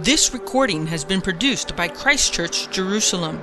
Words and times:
This 0.00 0.34
recording 0.34 0.86
has 0.88 1.06
been 1.06 1.22
produced 1.22 1.74
by 1.74 1.88
Christ 1.88 2.34
Church 2.34 2.70
Jerusalem. 2.70 3.42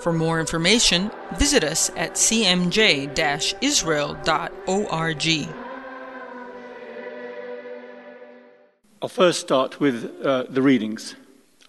For 0.00 0.12
more 0.12 0.40
information, 0.40 1.12
visit 1.36 1.62
us 1.62 1.90
at 1.90 2.14
cmj 2.14 3.54
israel.org. 3.62 5.48
I'll 9.00 9.08
first 9.08 9.38
start 9.38 9.78
with 9.78 10.12
uh, 10.24 10.46
the 10.48 10.60
readings. 10.60 11.14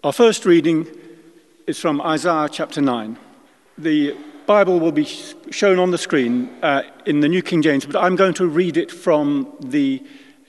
Our 0.02 0.12
first 0.12 0.44
reading 0.44 0.88
is 1.68 1.78
from 1.78 2.00
Isaiah 2.00 2.48
chapter 2.50 2.80
9. 2.80 3.16
The 3.78 4.16
Bible 4.46 4.80
will 4.80 4.90
be 4.90 5.04
shown 5.04 5.78
on 5.78 5.92
the 5.92 5.98
screen 5.98 6.50
uh, 6.60 6.82
in 7.06 7.20
the 7.20 7.28
New 7.28 7.42
King 7.42 7.62
James, 7.62 7.86
but 7.86 7.94
I'm 7.94 8.16
going 8.16 8.34
to 8.34 8.48
read 8.48 8.76
it 8.76 8.90
from 8.90 9.46
the 9.60 10.04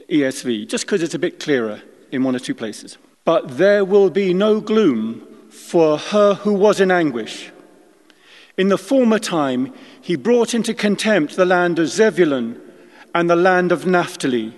ESV, 0.10 0.68
just 0.68 0.88
because 0.88 1.04
it's 1.04 1.14
a 1.14 1.20
bit 1.20 1.40
clearer 1.40 1.84
in 2.12 2.24
one 2.24 2.36
or 2.36 2.40
two 2.40 2.56
places. 2.56 2.98
But 3.30 3.60
there 3.60 3.86
will 3.86 4.10
be 4.10 4.34
no 4.34 4.60
gloom 4.60 5.22
for 5.52 6.00
her 6.00 6.34
who 6.34 6.52
was 6.52 6.80
in 6.80 6.90
anguish. 6.90 7.52
In 8.58 8.70
the 8.70 8.78
former 8.92 9.20
time, 9.20 9.72
he 10.02 10.16
brought 10.16 10.56
into 10.56 10.74
contempt 10.74 11.36
the 11.36 11.46
land 11.46 11.78
of 11.78 11.90
Zebulun 11.90 12.60
and 13.14 13.30
the 13.30 13.36
land 13.36 13.72
of 13.72 13.86
Naphtali. 13.86 14.56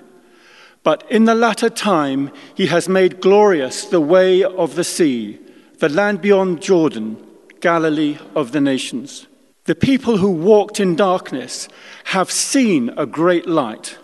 But 0.83 1.03
in 1.11 1.25
the 1.25 1.35
latter 1.35 1.69
time, 1.69 2.31
he 2.55 2.67
has 2.67 2.87
made 2.87 3.19
glorious 3.19 3.83
the 3.83 3.99
way 3.99 4.41
of 4.41 4.75
the 4.75 4.85
sea, 4.85 5.37
the 5.79 5.89
land 5.89 6.21
beyond 6.21 6.61
Jordan, 6.61 7.17
Galilee 7.59 8.19
of 8.37 8.53
the 8.53 8.61
nations. 8.61 9.27
The 9.65 9.75
people 9.75 10.15
who 10.15 10.31
walked 10.31 10.79
in 10.79 10.95
darkness 10.95 11.67
have 12.05 12.31
seen 12.31 12.89
a 12.95 13.05
great 13.05 13.47
light. 13.47 13.97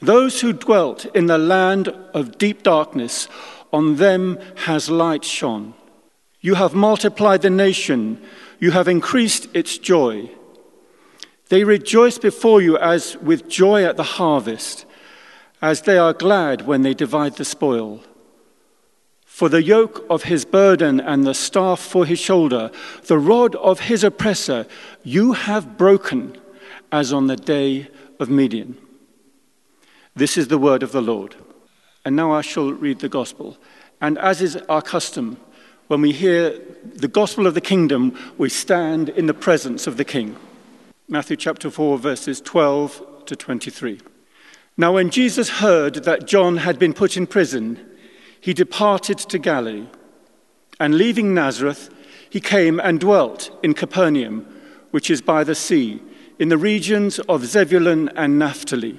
Those 0.00 0.40
who 0.40 0.52
dwelt 0.52 1.04
in 1.06 1.26
the 1.26 1.38
land 1.38 1.88
of 2.14 2.38
deep 2.38 2.62
darkness, 2.62 3.28
on 3.72 3.96
them 3.96 4.38
has 4.66 4.90
light 4.90 5.24
shone. 5.24 5.74
You 6.40 6.54
have 6.54 6.74
multiplied 6.74 7.42
the 7.42 7.50
nation, 7.50 8.20
you 8.60 8.70
have 8.70 8.88
increased 8.88 9.48
its 9.54 9.78
joy. 9.78 10.30
They 11.48 11.64
rejoice 11.64 12.18
before 12.18 12.60
you 12.60 12.76
as 12.76 13.16
with 13.16 13.48
joy 13.48 13.84
at 13.84 13.96
the 13.96 14.02
harvest, 14.02 14.84
as 15.60 15.82
they 15.82 15.98
are 15.98 16.12
glad 16.12 16.66
when 16.66 16.82
they 16.82 16.94
divide 16.94 17.36
the 17.36 17.44
spoil. 17.44 18.00
For 19.24 19.48
the 19.48 19.62
yoke 19.62 20.04
of 20.10 20.24
his 20.24 20.44
burden 20.44 21.00
and 21.00 21.24
the 21.24 21.34
staff 21.34 21.80
for 21.80 22.04
his 22.04 22.18
shoulder, 22.18 22.70
the 23.06 23.18
rod 23.18 23.54
of 23.56 23.80
his 23.80 24.02
oppressor, 24.04 24.66
you 25.04 25.32
have 25.32 25.78
broken 25.78 26.36
as 26.90 27.12
on 27.12 27.28
the 27.28 27.36
day 27.36 27.88
of 28.18 28.28
Midian. 28.28 28.76
This 30.14 30.36
is 30.36 30.48
the 30.48 30.58
word 30.58 30.82
of 30.82 30.92
the 30.92 31.02
Lord. 31.02 31.36
And 32.08 32.16
now 32.16 32.32
I 32.32 32.40
shall 32.40 32.72
read 32.72 33.00
the 33.00 33.08
gospel. 33.10 33.58
And 34.00 34.16
as 34.16 34.40
is 34.40 34.56
our 34.70 34.80
custom, 34.80 35.36
when 35.88 36.00
we 36.00 36.12
hear 36.12 36.58
the 36.82 37.06
gospel 37.06 37.46
of 37.46 37.52
the 37.52 37.60
kingdom, 37.60 38.18
we 38.38 38.48
stand 38.48 39.10
in 39.10 39.26
the 39.26 39.34
presence 39.34 39.86
of 39.86 39.98
the 39.98 40.06
king. 40.06 40.34
Matthew 41.06 41.36
chapter 41.36 41.70
4, 41.70 41.98
verses 41.98 42.40
12 42.40 43.26
to 43.26 43.36
23. 43.36 44.00
Now, 44.78 44.94
when 44.94 45.10
Jesus 45.10 45.50
heard 45.50 45.96
that 46.04 46.26
John 46.26 46.56
had 46.56 46.78
been 46.78 46.94
put 46.94 47.18
in 47.18 47.26
prison, 47.26 47.78
he 48.40 48.54
departed 48.54 49.18
to 49.18 49.38
Galilee. 49.38 49.88
And 50.80 50.94
leaving 50.94 51.34
Nazareth, 51.34 51.90
he 52.30 52.40
came 52.40 52.80
and 52.80 53.00
dwelt 53.00 53.50
in 53.62 53.74
Capernaum, 53.74 54.46
which 54.92 55.10
is 55.10 55.20
by 55.20 55.44
the 55.44 55.54
sea, 55.54 56.00
in 56.38 56.48
the 56.48 56.56
regions 56.56 57.18
of 57.28 57.44
Zebulun 57.44 58.08
and 58.16 58.38
Naphtali 58.38 58.98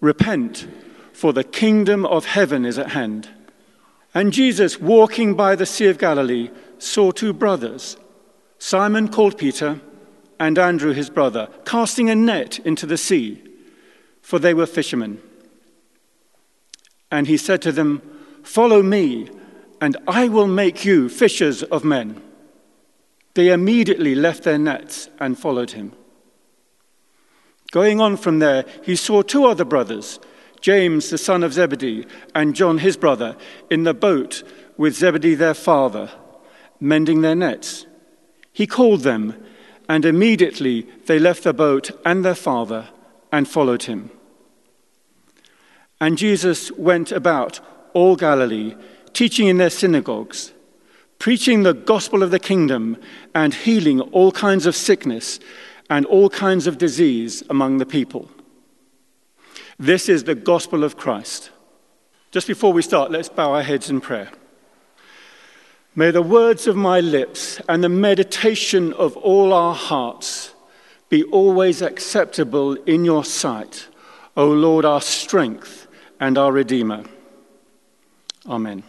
Repent, 0.00 0.66
for 1.12 1.32
the 1.32 1.44
kingdom 1.44 2.06
of 2.06 2.24
heaven 2.24 2.64
is 2.64 2.78
at 2.78 2.90
hand. 2.90 3.28
And 4.14 4.32
Jesus, 4.32 4.80
walking 4.80 5.34
by 5.34 5.54
the 5.54 5.66
Sea 5.66 5.86
of 5.86 5.98
Galilee, 5.98 6.50
saw 6.78 7.10
two 7.10 7.32
brothers, 7.32 7.96
Simon 8.58 9.08
called 9.08 9.38
Peter, 9.38 9.80
and 10.38 10.58
Andrew 10.58 10.92
his 10.92 11.10
brother, 11.10 11.48
casting 11.64 12.08
a 12.08 12.14
net 12.14 12.58
into 12.60 12.86
the 12.86 12.96
sea, 12.96 13.42
for 14.22 14.38
they 14.38 14.54
were 14.54 14.66
fishermen. 14.66 15.20
And 17.10 17.26
he 17.26 17.36
said 17.36 17.60
to 17.62 17.72
them, 17.72 18.00
Follow 18.42 18.82
me, 18.82 19.28
and 19.80 19.96
I 20.08 20.28
will 20.28 20.46
make 20.46 20.84
you 20.84 21.08
fishers 21.08 21.62
of 21.64 21.84
men. 21.84 22.22
They 23.34 23.52
immediately 23.52 24.14
left 24.14 24.44
their 24.44 24.58
nets 24.58 25.08
and 25.18 25.38
followed 25.38 25.72
him. 25.72 25.92
Going 27.70 28.00
on 28.00 28.16
from 28.16 28.40
there, 28.40 28.64
he 28.82 28.96
saw 28.96 29.22
two 29.22 29.44
other 29.44 29.64
brothers, 29.64 30.18
James 30.60 31.10
the 31.10 31.18
son 31.18 31.42
of 31.42 31.52
Zebedee 31.52 32.06
and 32.34 32.54
John 32.54 32.78
his 32.78 32.96
brother, 32.96 33.36
in 33.70 33.84
the 33.84 33.94
boat 33.94 34.42
with 34.76 34.96
Zebedee 34.96 35.34
their 35.34 35.54
father, 35.54 36.10
mending 36.80 37.20
their 37.20 37.36
nets. 37.36 37.86
He 38.52 38.66
called 38.66 39.02
them, 39.02 39.34
and 39.88 40.04
immediately 40.04 40.88
they 41.06 41.18
left 41.18 41.44
the 41.44 41.52
boat 41.52 41.90
and 42.04 42.24
their 42.24 42.34
father 42.34 42.88
and 43.30 43.48
followed 43.48 43.84
him. 43.84 44.10
And 46.00 46.18
Jesus 46.18 46.72
went 46.72 47.12
about 47.12 47.60
all 47.92 48.16
Galilee, 48.16 48.74
teaching 49.12 49.46
in 49.46 49.58
their 49.58 49.70
synagogues, 49.70 50.52
preaching 51.18 51.62
the 51.62 51.74
gospel 51.74 52.22
of 52.22 52.30
the 52.30 52.38
kingdom, 52.38 52.96
and 53.34 53.54
healing 53.54 54.00
all 54.00 54.32
kinds 54.32 54.66
of 54.66 54.74
sickness 54.74 55.38
and 55.90 56.06
all 56.06 56.30
kinds 56.30 56.68
of 56.68 56.78
disease 56.78 57.42
among 57.50 57.78
the 57.78 57.84
people. 57.86 58.30
This 59.78 60.08
is 60.08 60.24
the 60.24 60.36
gospel 60.36 60.84
of 60.84 60.96
Christ. 60.96 61.50
Just 62.30 62.46
before 62.46 62.72
we 62.72 62.80
start, 62.80 63.10
let's 63.10 63.28
bow 63.28 63.52
our 63.52 63.62
heads 63.62 63.90
in 63.90 64.00
prayer. 64.00 64.30
May 65.96 66.12
the 66.12 66.22
words 66.22 66.68
of 66.68 66.76
my 66.76 67.00
lips 67.00 67.60
and 67.68 67.82
the 67.82 67.88
meditation 67.88 68.92
of 68.92 69.16
all 69.16 69.52
our 69.52 69.74
hearts 69.74 70.54
be 71.08 71.24
always 71.24 71.82
acceptable 71.82 72.74
in 72.84 73.04
your 73.04 73.24
sight, 73.24 73.88
O 74.36 74.46
Lord, 74.46 74.84
our 74.84 75.00
strength 75.00 75.88
and 76.20 76.38
our 76.38 76.52
Redeemer. 76.52 77.02
Amen. 78.46 78.84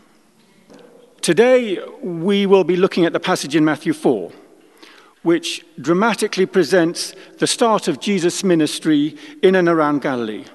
Today, 1.22 1.80
we 2.04 2.46
will 2.46 2.64
be 2.64 2.76
looking 2.76 3.06
at 3.06 3.14
the 3.14 3.20
passage 3.20 3.56
in 3.56 3.66
Matthew 3.66 3.94
4 3.94 4.32
which 5.24 5.64
dramatically 5.80 6.46
presents 6.46 7.14
the 7.38 7.48
start 7.48 7.88
of 7.88 8.00
Jesus' 8.00 8.44
ministry 8.44 9.18
in 9.44 9.56
and 9.56 9.70
around 9.70 10.02
Galilee. 10.02 10.46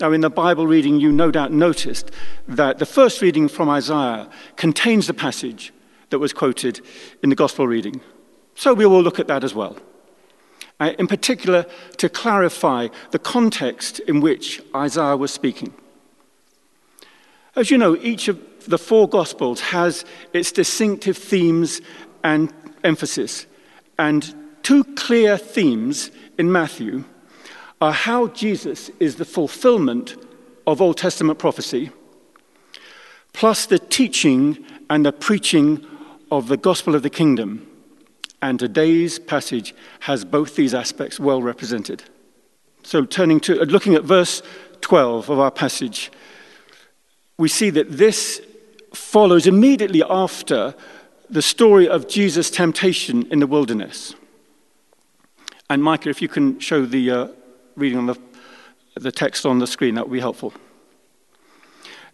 Now, 0.00 0.12
in 0.12 0.20
the 0.20 0.30
Bible 0.30 0.66
reading, 0.66 1.00
you 1.00 1.10
no 1.10 1.30
doubt 1.30 1.52
noticed 1.52 2.10
that 2.46 2.78
the 2.78 2.86
first 2.86 3.20
reading 3.20 3.48
from 3.48 3.68
Isaiah 3.68 4.28
contains 4.56 5.08
the 5.08 5.14
passage 5.14 5.72
that 6.10 6.20
was 6.20 6.32
quoted 6.32 6.80
in 7.22 7.30
the 7.30 7.36
Gospel 7.36 7.66
reading. 7.66 8.00
So 8.54 8.74
we 8.74 8.86
will 8.86 9.02
look 9.02 9.18
at 9.18 9.26
that 9.26 9.42
as 9.42 9.54
well. 9.54 9.76
Uh, 10.80 10.92
in 10.98 11.08
particular, 11.08 11.66
to 11.96 12.08
clarify 12.08 12.88
the 13.10 13.18
context 13.18 13.98
in 14.00 14.20
which 14.20 14.62
Isaiah 14.74 15.16
was 15.16 15.32
speaking. 15.32 15.74
As 17.56 17.70
you 17.70 17.78
know, 17.78 17.96
each 17.96 18.28
of 18.28 18.40
the 18.66 18.78
four 18.78 19.08
Gospels 19.08 19.60
has 19.60 20.04
its 20.32 20.52
distinctive 20.52 21.18
themes 21.18 21.80
and 22.22 22.52
emphasis. 22.84 23.46
And 23.98 24.34
two 24.62 24.84
clear 24.84 25.36
themes 25.36 26.10
in 26.38 26.52
Matthew 26.52 27.04
are 27.80 27.92
how 27.92 28.28
Jesus 28.28 28.90
is 29.00 29.16
the 29.16 29.24
fulfillment 29.24 30.16
of 30.66 30.80
Old 30.80 30.96
Testament 30.96 31.38
prophecy, 31.38 31.90
plus 33.32 33.66
the 33.66 33.78
teaching 33.78 34.64
and 34.90 35.04
the 35.04 35.12
preaching 35.12 35.84
of 36.30 36.48
the 36.48 36.56
gospel 36.56 36.94
of 36.94 37.02
the 37.02 37.10
kingdom. 37.10 37.64
And 38.40 38.58
today's 38.58 39.18
passage 39.18 39.74
has 40.00 40.24
both 40.24 40.54
these 40.54 40.74
aspects 40.74 41.18
well 41.18 41.42
represented. 41.42 42.04
So, 42.84 43.04
turning 43.04 43.40
to 43.40 43.54
looking 43.64 43.94
at 43.94 44.04
verse 44.04 44.42
12 44.80 45.28
of 45.28 45.38
our 45.38 45.50
passage, 45.50 46.12
we 47.36 47.48
see 47.48 47.70
that 47.70 47.90
this 47.90 48.40
follows 48.94 49.46
immediately 49.46 50.02
after 50.08 50.74
the 51.30 51.42
story 51.42 51.88
of 51.88 52.08
Jesus' 52.08 52.50
temptation 52.50 53.26
in 53.30 53.38
the 53.38 53.46
wilderness. 53.46 54.14
And 55.70 55.82
Micah, 55.82 56.08
if 56.08 56.22
you 56.22 56.28
can 56.28 56.58
show 56.60 56.86
the 56.86 57.10
uh, 57.10 57.28
reading 57.76 57.98
on 57.98 58.06
the, 58.06 58.18
the 58.94 59.12
text 59.12 59.44
on 59.44 59.58
the 59.58 59.66
screen, 59.66 59.94
that 59.96 60.08
would 60.08 60.14
be 60.14 60.20
helpful. 60.20 60.54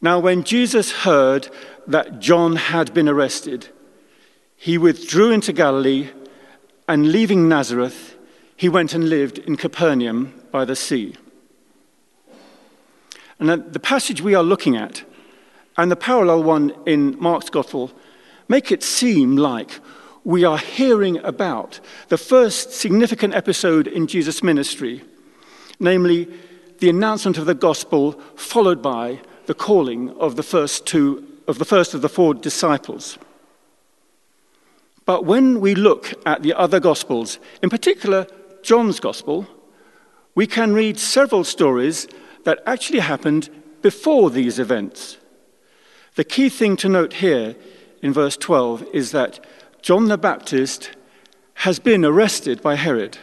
Now, 0.01 0.19
when 0.19 0.43
Jesus 0.43 0.91
heard 0.91 1.49
that 1.87 2.19
John 2.19 2.57
had 2.57 2.93
been 2.93 3.09
arrested, 3.09 3.69
he 4.57 4.77
withdrew 4.77 5.31
into 5.31 5.53
Galilee, 5.53 6.11
and 6.89 7.13
leaving 7.13 7.49
Nazareth, 7.49 8.17
he 8.57 8.69
went 8.69 8.93
and 8.93 9.09
lived 9.09 9.39
in 9.39 9.57
Capernaum 9.57 10.35
by 10.51 10.65
the 10.65 10.77
sea. 10.77 11.15
And 13.39 13.49
the 13.49 13.81
passage 13.81 14.21
we 14.21 14.35
are 14.35 14.43
looking 14.43 14.77
at, 14.77 15.05
and 15.77 15.91
the 15.91 15.97
parallel 15.97 16.43
one 16.43 16.73
in 16.87 17.19
Mark's 17.19 17.51
Gospel, 17.51 17.91
make 18.49 18.71
it 18.71 18.83
seem 18.83 19.37
like 19.37 19.81
we 20.25 20.45
are 20.45 20.59
hearing 20.59 21.19
about 21.19 21.81
the 22.09 22.19
first 22.19 22.73
significant 22.73 23.35
episode 23.35 23.87
in 23.87 24.07
Jesus' 24.07 24.43
ministry, 24.43 25.03
namely 25.79 26.29
the 26.79 26.89
announcement 26.89 27.39
of 27.39 27.47
the 27.47 27.55
gospel, 27.55 28.13
followed 28.35 28.83
by 28.83 29.21
the 29.47 29.55
calling 29.55 30.11
of 30.19 30.37
the 30.37 30.43
first 30.43 30.87
two 30.87 31.27
of 31.47 31.59
the 31.59 31.65
first 31.65 31.93
of 31.93 32.01
the 32.01 32.09
four 32.09 32.33
disciples. 32.33 33.19
But 35.05 35.27
when 35.27 35.61
we 35.61 35.75
look 35.75 36.15
at 36.25 36.43
the 36.43 36.55
other 36.55 36.81
gospels, 36.81 37.39
in 37.63 37.69
particular 37.69 38.27
John's 38.63 38.99
gospel, 38.99 39.47
we 40.35 40.47
can 40.47 40.73
read 40.73 40.99
several 40.99 41.45
stories 41.45 42.09
that 42.45 42.63
actually 42.67 43.01
happened 43.01 43.51
before 43.83 44.31
these 44.31 44.59
events. 44.59 45.19
The 46.15 46.25
key 46.25 46.49
thing 46.49 46.77
to 46.79 46.89
note 46.89 47.15
here 47.15 47.55
in 48.05 48.13
verse 48.13 48.37
12 48.37 48.87
is 48.93 49.13
that 49.13 49.43
John 49.81 50.09
the 50.09 50.19
Baptist 50.19 50.91
has 51.55 51.79
been 51.79 52.05
arrested 52.05 52.61
by 52.61 52.75
Herod. 52.75 53.17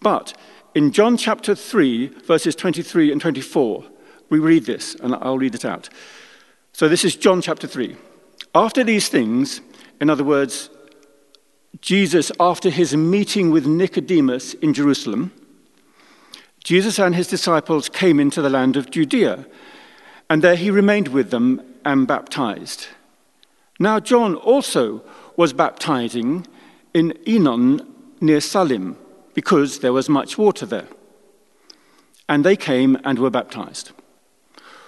But 0.00 0.34
in 0.72 0.92
John 0.92 1.16
chapter 1.16 1.56
3, 1.56 2.06
verses 2.26 2.54
23 2.54 3.10
and 3.10 3.20
24, 3.20 3.84
we 4.30 4.38
read 4.38 4.66
this, 4.66 4.94
and 4.94 5.16
I'll 5.16 5.38
read 5.38 5.56
it 5.56 5.64
out. 5.64 5.88
So 6.72 6.88
this 6.88 7.04
is 7.04 7.16
John 7.16 7.42
chapter 7.42 7.66
3. 7.66 7.96
After 8.54 8.84
these 8.84 9.08
things, 9.08 9.60
in 10.00 10.10
other 10.10 10.24
words, 10.24 10.70
Jesus, 11.80 12.30
after 12.38 12.70
his 12.70 12.96
meeting 12.96 13.50
with 13.50 13.66
Nicodemus 13.66 14.54
in 14.54 14.72
Jerusalem, 14.72 15.32
Jesus 16.62 17.00
and 17.00 17.16
his 17.16 17.26
disciples 17.26 17.88
came 17.88 18.20
into 18.20 18.40
the 18.40 18.50
land 18.50 18.76
of 18.76 18.92
Judea, 18.92 19.44
and 20.30 20.40
there 20.40 20.54
he 20.54 20.70
remained 20.70 21.08
with 21.08 21.30
them 21.30 21.60
and 21.84 22.06
baptized. 22.06 22.86
Now, 23.78 24.00
John 24.00 24.34
also 24.36 25.02
was 25.36 25.52
baptizing 25.52 26.46
in 26.92 27.12
Aenon 27.26 27.86
near 28.20 28.40
Salim, 28.40 28.96
because 29.34 29.80
there 29.80 29.92
was 29.92 30.08
much 30.08 30.38
water 30.38 30.64
there. 30.64 30.88
And 32.28 32.44
they 32.44 32.56
came 32.56 32.96
and 33.04 33.18
were 33.18 33.30
baptized 33.30 33.90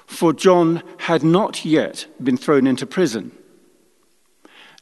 for 0.06 0.32
John 0.32 0.82
had 0.98 1.22
not 1.22 1.64
yet 1.64 2.06
been 2.22 2.36
thrown 2.36 2.66
into 2.66 2.86
prison. 2.86 3.32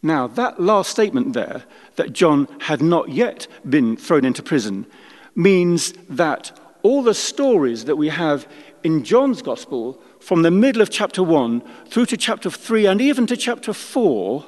Now, 0.02 0.26
that 0.26 0.60
last 0.60 0.90
statement 0.90 1.32
there, 1.32 1.64
that 1.96 2.12
John 2.12 2.46
had 2.60 2.82
not 2.82 3.08
yet 3.08 3.46
been 3.68 3.96
thrown 3.96 4.24
into 4.24 4.42
prison, 4.42 4.86
means 5.34 5.92
that 6.10 6.58
all 6.82 7.02
the 7.02 7.14
stories 7.14 7.86
that 7.86 7.96
we 7.96 8.10
have 8.10 8.46
in 8.82 9.02
John's 9.02 9.40
Gospel, 9.40 10.00
from 10.24 10.40
the 10.40 10.50
middle 10.50 10.80
of 10.80 10.88
chapter 10.88 11.22
1 11.22 11.60
through 11.86 12.06
to 12.06 12.16
chapter 12.16 12.48
3 12.48 12.86
and 12.86 13.00
even 13.00 13.26
to 13.26 13.36
chapter 13.36 13.74
4, 13.74 14.44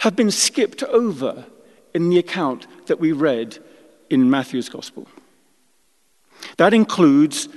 have 0.00 0.16
been 0.16 0.30
skipped 0.30 0.82
over 0.84 1.44
in 1.92 2.08
the 2.08 2.18
account 2.18 2.66
that 2.86 2.98
we 2.98 3.12
read 3.12 3.58
in 4.08 4.30
Matthew's 4.30 4.70
Gospel. 4.70 5.06
That 6.56 6.72
includes 6.72 7.48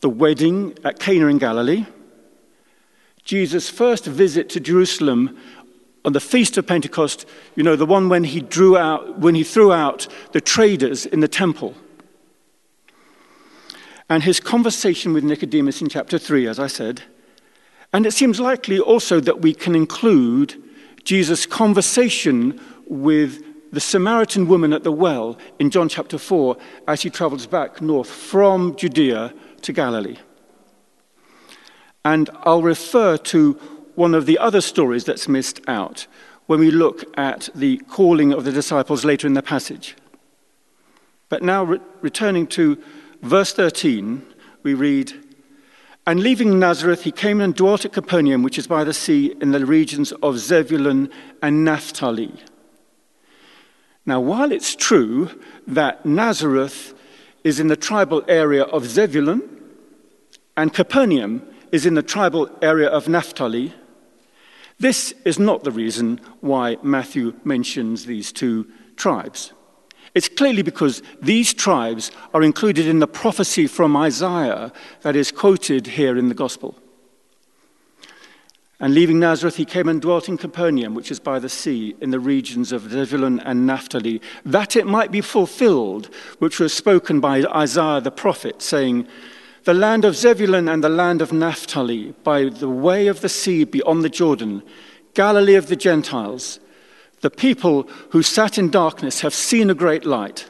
the 0.00 0.08
wedding 0.08 0.78
at 0.82 0.98
Cana 0.98 1.26
in 1.26 1.38
Galilee, 1.38 1.84
Jesus' 3.22 3.68
first 3.68 4.06
visit 4.06 4.48
to 4.50 4.60
Jerusalem 4.60 5.36
on 6.04 6.12
the 6.12 6.20
feast 6.20 6.56
of 6.56 6.66
Pentecost, 6.66 7.26
you 7.56 7.64
know, 7.64 7.76
the 7.76 7.84
one 7.84 8.08
when 8.08 8.24
he 8.24 8.40
drew 8.40 8.76
out 8.76 9.18
when 9.18 9.34
he 9.34 9.42
threw 9.42 9.72
out 9.72 10.06
the 10.32 10.40
traders 10.40 11.04
in 11.04 11.20
the 11.20 11.28
temple. 11.28 11.74
And 14.08 14.22
his 14.22 14.40
conversation 14.40 15.12
with 15.12 15.24
Nicodemus 15.24 15.82
in 15.82 15.88
chapter 15.88 16.18
3, 16.18 16.46
as 16.46 16.58
I 16.58 16.68
said. 16.68 17.02
And 17.92 18.06
it 18.06 18.12
seems 18.12 18.38
likely 18.38 18.78
also 18.78 19.20
that 19.20 19.40
we 19.40 19.54
can 19.54 19.74
include 19.74 20.62
Jesus' 21.04 21.46
conversation 21.46 22.60
with 22.86 23.42
the 23.72 23.80
Samaritan 23.80 24.48
woman 24.48 24.72
at 24.72 24.84
the 24.84 24.92
well 24.92 25.36
in 25.58 25.70
John 25.70 25.88
chapter 25.88 26.18
4 26.18 26.56
as 26.86 27.02
he 27.02 27.10
travels 27.10 27.46
back 27.46 27.80
north 27.80 28.08
from 28.08 28.76
Judea 28.76 29.34
to 29.62 29.72
Galilee. 29.72 30.18
And 32.04 32.30
I'll 32.44 32.62
refer 32.62 33.16
to 33.16 33.54
one 33.96 34.14
of 34.14 34.26
the 34.26 34.38
other 34.38 34.60
stories 34.60 35.04
that's 35.04 35.28
missed 35.28 35.60
out 35.66 36.06
when 36.46 36.60
we 36.60 36.70
look 36.70 37.04
at 37.18 37.48
the 37.54 37.78
calling 37.88 38.32
of 38.32 38.44
the 38.44 38.52
disciples 38.52 39.04
later 39.04 39.26
in 39.26 39.34
the 39.34 39.42
passage. 39.42 39.96
But 41.28 41.42
now, 41.42 41.64
re- 41.64 41.80
returning 42.02 42.46
to 42.48 42.78
verse 43.22 43.52
13, 43.52 44.22
we 44.62 44.74
read, 44.74 45.12
And 46.06 46.20
leaving 46.20 46.58
Nazareth, 46.58 47.02
he 47.02 47.12
came 47.12 47.40
and 47.40 47.54
dwelt 47.54 47.84
at 47.84 47.92
Capernaum, 47.92 48.42
which 48.42 48.58
is 48.58 48.66
by 48.66 48.84
the 48.84 48.94
sea, 48.94 49.34
in 49.40 49.52
the 49.52 49.64
regions 49.64 50.12
of 50.22 50.38
Zebulun 50.38 51.10
and 51.42 51.64
Naphtali. 51.64 52.34
Now, 54.04 54.20
while 54.20 54.52
it's 54.52 54.76
true 54.76 55.30
that 55.66 56.06
Nazareth 56.06 56.94
is 57.42 57.60
in 57.60 57.68
the 57.68 57.76
tribal 57.76 58.24
area 58.26 58.64
of 58.64 58.86
Zebulun, 58.86 59.56
and 60.56 60.72
Capernaum 60.72 61.42
is 61.70 61.86
in 61.86 61.94
the 61.94 62.02
tribal 62.02 62.50
area 62.62 62.88
of 62.88 63.08
Naphtali. 63.08 63.74
This 64.78 65.14
is 65.24 65.38
not 65.38 65.64
the 65.64 65.70
reason 65.70 66.20
why 66.40 66.76
Matthew 66.82 67.34
mentions 67.44 68.06
these 68.06 68.32
two 68.32 68.66
tribes. 68.96 69.52
It's 70.16 70.30
clearly 70.30 70.62
because 70.62 71.02
these 71.20 71.52
tribes 71.52 72.10
are 72.32 72.42
included 72.42 72.86
in 72.86 73.00
the 73.00 73.06
prophecy 73.06 73.66
from 73.66 73.94
Isaiah 73.94 74.72
that 75.02 75.14
is 75.14 75.30
quoted 75.30 75.86
here 75.88 76.16
in 76.16 76.30
the 76.30 76.34
Gospel. 76.34 76.74
And 78.80 78.94
leaving 78.94 79.20
Nazareth, 79.20 79.56
he 79.56 79.66
came 79.66 79.90
and 79.90 80.00
dwelt 80.00 80.26
in 80.26 80.38
Capernaum, 80.38 80.94
which 80.94 81.10
is 81.10 81.20
by 81.20 81.38
the 81.38 81.50
sea, 81.50 81.96
in 82.00 82.12
the 82.12 82.18
regions 82.18 82.72
of 82.72 82.90
Zebulun 82.90 83.40
and 83.40 83.66
Naphtali, 83.66 84.22
that 84.46 84.74
it 84.74 84.86
might 84.86 85.12
be 85.12 85.20
fulfilled, 85.20 86.08
which 86.38 86.58
was 86.58 86.72
spoken 86.72 87.20
by 87.20 87.44
Isaiah 87.54 88.00
the 88.00 88.10
prophet, 88.10 88.62
saying, 88.62 89.06
The 89.64 89.74
land 89.74 90.06
of 90.06 90.16
Zebulun 90.16 90.66
and 90.66 90.82
the 90.82 90.88
land 90.88 91.20
of 91.20 91.30
Naphtali, 91.30 92.14
by 92.24 92.44
the 92.44 92.70
way 92.70 93.06
of 93.08 93.20
the 93.20 93.28
sea 93.28 93.64
beyond 93.64 94.02
the 94.02 94.08
Jordan, 94.08 94.62
Galilee 95.12 95.56
of 95.56 95.66
the 95.66 95.76
Gentiles, 95.76 96.58
the 97.20 97.30
people 97.30 97.88
who 98.10 98.22
sat 98.22 98.58
in 98.58 98.70
darkness 98.70 99.20
have 99.20 99.34
seen 99.34 99.70
a 99.70 99.74
great 99.74 100.04
light. 100.04 100.48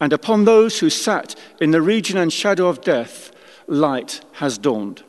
And 0.00 0.12
upon 0.12 0.44
those 0.44 0.80
who 0.80 0.90
sat 0.90 1.34
in 1.60 1.70
the 1.70 1.80
region 1.80 2.18
and 2.18 2.32
shadow 2.32 2.68
of 2.68 2.80
death, 2.80 3.32
light 3.66 4.20
has 4.32 4.58
dawned. 4.58 5.02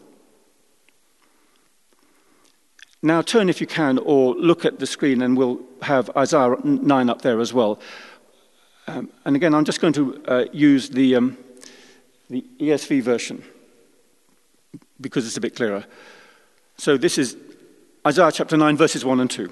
Now, 3.01 3.21
turn 3.21 3.49
if 3.49 3.61
you 3.61 3.67
can, 3.67 3.99
or 3.99 4.33
look 4.35 4.65
at 4.65 4.79
the 4.79 4.87
screen, 4.87 5.21
and 5.21 5.37
we'll 5.37 5.61
have 5.81 6.09
Isaiah 6.17 6.55
9 6.63 7.09
up 7.09 7.21
there 7.21 7.39
as 7.39 7.53
well. 7.53 7.79
Um, 8.87 9.11
and 9.25 9.35
again, 9.35 9.53
I'm 9.53 9.65
just 9.65 9.81
going 9.81 9.93
to 9.93 10.23
uh, 10.25 10.45
use 10.51 10.89
the, 10.89 11.15
um, 11.15 11.37
the 12.29 12.43
ESV 12.59 13.03
version 13.03 13.43
because 14.99 15.27
it's 15.27 15.37
a 15.37 15.41
bit 15.41 15.55
clearer. 15.55 15.85
So, 16.77 16.97
this 16.97 17.17
is 17.17 17.37
Isaiah 18.05 18.31
chapter 18.31 18.57
9, 18.57 18.77
verses 18.77 19.05
1 19.05 19.19
and 19.19 19.29
2. 19.29 19.51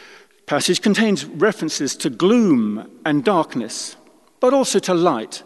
passage 0.51 0.81
contains 0.81 1.23
references 1.23 1.95
to 1.95 2.09
gloom 2.09 2.85
and 3.05 3.23
darkness, 3.23 3.95
but 4.41 4.53
also 4.53 4.79
to 4.79 4.93
light. 4.93 5.43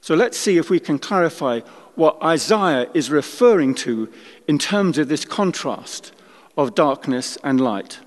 So 0.00 0.16
let's 0.16 0.36
see 0.36 0.58
if 0.58 0.68
we 0.68 0.80
can 0.80 0.98
clarify 0.98 1.60
what 1.94 2.20
Isaiah 2.20 2.90
is 2.94 3.12
referring 3.12 3.76
to 3.76 4.12
in 4.48 4.58
terms 4.58 4.98
of 4.98 5.06
this 5.06 5.24
contrast 5.24 6.10
of 6.56 6.74
darkness 6.74 7.38
and 7.44 7.60
light. 7.60 8.00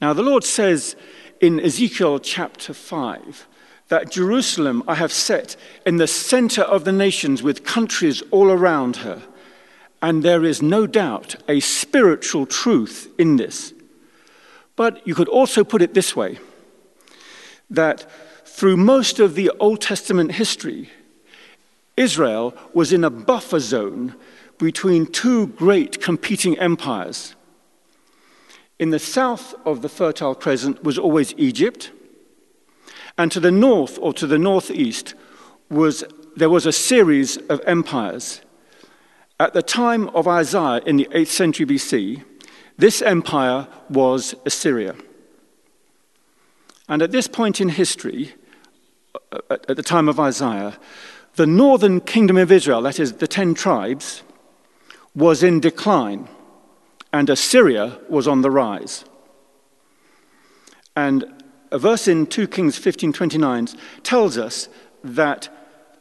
Now, 0.00 0.12
the 0.12 0.22
Lord 0.22 0.44
says 0.44 0.94
in 1.40 1.58
Ezekiel 1.58 2.20
chapter 2.20 2.72
5 2.72 3.48
that 3.88 4.12
Jerusalem 4.12 4.84
I 4.86 4.94
have 4.94 5.12
set 5.12 5.56
in 5.84 5.96
the 5.96 6.06
center 6.06 6.62
of 6.62 6.84
the 6.84 6.92
nations 6.92 7.42
with 7.42 7.64
countries 7.64 8.22
all 8.30 8.48
around 8.48 8.98
her. 8.98 9.24
And 10.02 10.24
there 10.24 10.44
is 10.44 10.60
no 10.60 10.86
doubt 10.86 11.36
a 11.48 11.60
spiritual 11.60 12.44
truth 12.44 13.08
in 13.18 13.36
this. 13.36 13.72
But 14.74 15.06
you 15.06 15.14
could 15.14 15.28
also 15.28 15.62
put 15.62 15.80
it 15.80 15.94
this 15.94 16.16
way 16.16 16.38
that 17.70 18.10
through 18.44 18.76
most 18.76 19.20
of 19.20 19.34
the 19.34 19.50
Old 19.60 19.80
Testament 19.80 20.32
history, 20.32 20.90
Israel 21.96 22.54
was 22.74 22.92
in 22.92 23.04
a 23.04 23.10
buffer 23.10 23.60
zone 23.60 24.14
between 24.58 25.06
two 25.06 25.46
great 25.48 26.00
competing 26.00 26.58
empires. 26.58 27.34
In 28.78 28.90
the 28.90 28.98
south 28.98 29.54
of 29.64 29.82
the 29.82 29.88
Fertile 29.88 30.34
Crescent 30.34 30.82
was 30.82 30.98
always 30.98 31.34
Egypt, 31.36 31.90
and 33.16 33.30
to 33.30 33.40
the 33.40 33.50
north 33.50 33.98
or 34.00 34.12
to 34.14 34.26
the 34.26 34.38
northeast 34.38 35.14
was 35.70 36.04
there 36.36 36.50
was 36.50 36.66
a 36.66 36.72
series 36.72 37.36
of 37.48 37.60
empires. 37.66 38.40
At 39.42 39.54
the 39.54 39.62
time 39.62 40.08
of 40.10 40.28
Isaiah 40.28 40.80
in 40.86 40.98
the 40.98 41.08
8th 41.10 41.26
century 41.26 41.66
BC, 41.66 42.22
this 42.78 43.02
empire 43.02 43.66
was 43.90 44.36
Assyria. 44.46 44.94
And 46.88 47.02
at 47.02 47.10
this 47.10 47.26
point 47.26 47.60
in 47.60 47.70
history, 47.70 48.34
uh, 49.32 49.56
at 49.68 49.74
the 49.74 49.82
time 49.82 50.08
of 50.08 50.20
Isaiah, 50.20 50.78
the 51.34 51.48
northern 51.48 52.00
kingdom 52.00 52.36
of 52.36 52.52
Israel, 52.52 52.82
that 52.82 53.00
is, 53.00 53.14
the 53.14 53.26
ten 53.26 53.52
tribes, 53.52 54.22
was 55.12 55.42
in 55.42 55.58
decline, 55.58 56.28
and 57.12 57.28
Assyria 57.28 57.98
was 58.08 58.28
on 58.28 58.42
the 58.42 58.50
rise. 58.50 59.04
And 60.94 61.24
a 61.72 61.80
verse 61.80 62.06
in 62.06 62.26
2 62.26 62.46
Kings 62.46 62.78
15:29 62.78 63.76
tells 64.04 64.38
us 64.38 64.68
that 65.02 65.48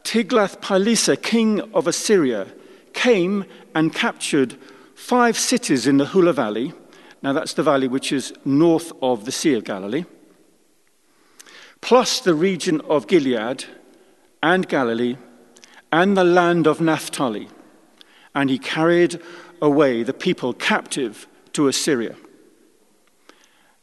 Tiglath-Pileser, 0.03 1.15
king 1.15 1.61
of 1.73 1.87
Assyria, 1.87 2.45
came 2.93 3.45
and 3.73 3.93
captured 3.93 4.57
five 4.95 5.37
cities 5.37 5.87
in 5.87 5.97
the 5.97 6.05
Hula 6.07 6.33
Valley. 6.33 6.73
Now, 7.23 7.33
that's 7.33 7.53
the 7.53 7.63
valley 7.63 7.87
which 7.87 8.11
is 8.11 8.33
north 8.45 8.91
of 9.01 9.25
the 9.25 9.31
Sea 9.31 9.53
of 9.53 9.63
Galilee, 9.63 10.05
plus 11.81 12.19
the 12.19 12.33
region 12.33 12.81
of 12.81 13.07
Gilead 13.07 13.65
and 14.41 14.67
Galilee 14.67 15.17
and 15.91 16.17
the 16.17 16.23
land 16.23 16.67
of 16.67 16.81
Naphtali. 16.81 17.47
And 18.33 18.49
he 18.49 18.57
carried 18.57 19.21
away 19.61 20.03
the 20.03 20.13
people 20.13 20.53
captive 20.53 21.27
to 21.53 21.67
Assyria. 21.67 22.15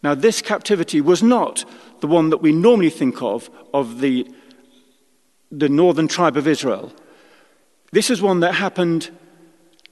Now, 0.03 0.15
this 0.15 0.43
captivity 0.43 1.00
was 1.00 1.23
not 1.23 1.65
the 2.00 2.07
one 2.07 2.31
that 2.31 2.38
we 2.38 2.53
normally 2.53 2.91
think 2.91 3.21
of, 3.23 3.50
of 3.75 4.00
the, 4.00 4.29
the 5.50 5.69
northern 5.69 6.09
tribe 6.09 6.37
of 6.37 6.47
Israel. 6.47 6.93
This 7.90 8.11
is 8.11 8.21
one 8.21 8.40
that 8.40 8.54
happened 8.54 9.11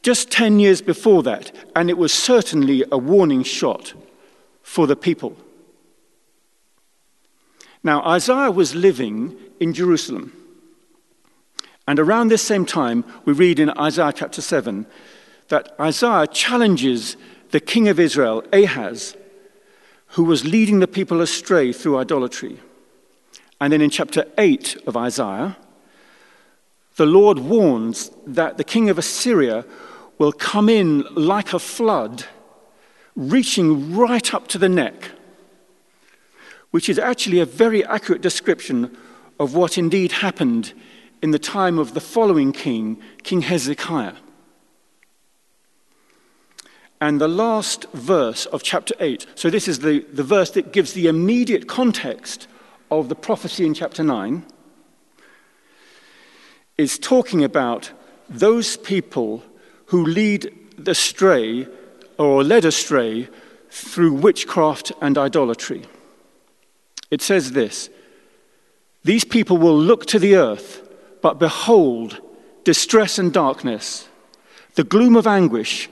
just 0.02 0.30
10 0.30 0.60
years 0.60 0.82
before 0.82 1.22
that, 1.24 1.52
and 1.74 1.90
it 1.90 1.98
was 1.98 2.12
certainly 2.12 2.84
a 2.92 2.98
warning 2.98 3.42
shot 3.42 3.94
for 4.62 4.86
the 4.86 4.96
people. 4.96 5.36
Now, 7.82 8.04
Isaiah 8.04 8.50
was 8.50 8.74
living 8.74 9.36
in 9.60 9.72
Jerusalem. 9.72 10.32
And 11.88 11.98
around 11.98 12.28
this 12.28 12.42
same 12.42 12.66
time, 12.66 13.04
we 13.24 13.32
read 13.32 13.58
in 13.58 13.70
Isaiah 13.70 14.12
chapter 14.12 14.42
7 14.42 14.86
that 15.48 15.74
Isaiah 15.80 16.26
challenges 16.26 17.16
the 17.50 17.60
king 17.60 17.88
of 17.88 18.00
Israel, 18.00 18.42
Ahaz, 18.52 19.16
who 20.08 20.24
was 20.24 20.44
leading 20.44 20.80
the 20.80 20.88
people 20.88 21.20
astray 21.20 21.72
through 21.72 21.98
idolatry. 21.98 22.58
And 23.60 23.72
then 23.72 23.80
in 23.80 23.90
chapter 23.90 24.24
8 24.36 24.82
of 24.86 24.96
Isaiah, 24.96 25.56
the 26.96 27.06
Lord 27.06 27.38
warns 27.38 28.10
that 28.26 28.56
the 28.56 28.64
king 28.64 28.88
of 28.90 28.98
Assyria 28.98 29.64
will 30.18 30.32
come 30.32 30.68
in 30.68 31.04
like 31.14 31.52
a 31.52 31.58
flood, 31.58 32.24
reaching 33.14 33.94
right 33.94 34.32
up 34.32 34.48
to 34.48 34.58
the 34.58 34.68
neck, 34.68 35.10
which 36.70 36.88
is 36.88 36.98
actually 36.98 37.40
a 37.40 37.46
very 37.46 37.84
accurate 37.84 38.22
description 38.22 38.96
of 39.38 39.54
what 39.54 39.76
indeed 39.76 40.10
happened 40.12 40.72
in 41.22 41.30
the 41.30 41.38
time 41.38 41.78
of 41.78 41.92
the 41.92 42.00
following 42.00 42.52
king, 42.52 43.00
King 43.22 43.42
Hezekiah. 43.42 44.14
And 46.98 47.20
the 47.20 47.28
last 47.28 47.84
verse 47.92 48.46
of 48.46 48.62
chapter 48.62 48.94
8, 49.00 49.26
so 49.34 49.50
this 49.50 49.68
is 49.68 49.80
the, 49.80 50.00
the 50.12 50.22
verse 50.22 50.50
that 50.52 50.72
gives 50.72 50.94
the 50.94 51.08
immediate 51.08 51.68
context 51.68 52.48
of 52.90 53.10
the 53.10 53.14
prophecy 53.14 53.66
in 53.66 53.74
chapter 53.74 54.02
9, 54.02 54.46
is 56.78 56.98
talking 56.98 57.42
about 57.42 57.90
those 58.28 58.76
people 58.76 59.42
who 59.86 60.04
lead 60.04 60.52
astray 60.86 61.66
or 62.18 62.42
led 62.42 62.64
astray 62.64 63.28
through 63.70 64.12
witchcraft 64.12 64.92
and 65.00 65.16
idolatry. 65.16 65.84
It 67.10 67.22
says 67.22 67.52
this 67.52 67.88
These 69.04 69.24
people 69.24 69.58
will 69.58 69.78
look 69.78 70.06
to 70.06 70.18
the 70.18 70.36
earth, 70.36 70.82
but 71.22 71.38
behold 71.38 72.20
distress 72.64 73.18
and 73.18 73.32
darkness, 73.32 74.08
the 74.74 74.84
gloom 74.84 75.16
of 75.16 75.26
anguish 75.26 75.88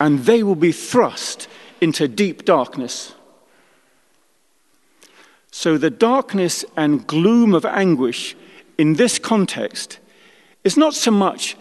and 0.00 0.20
they 0.20 0.42
will 0.42 0.56
be 0.56 0.72
thrust 0.72 1.48
into 1.80 2.08
deep 2.08 2.44
darkness. 2.44 3.14
So, 5.50 5.78
the 5.78 5.90
darkness 5.90 6.64
and 6.76 7.06
gloom 7.06 7.54
of 7.54 7.64
anguish 7.64 8.36
in 8.76 8.94
this 8.94 9.18
context 9.18 9.98
is 10.66 10.76
not 10.76 10.94
so 10.94 11.12
much 11.12 11.56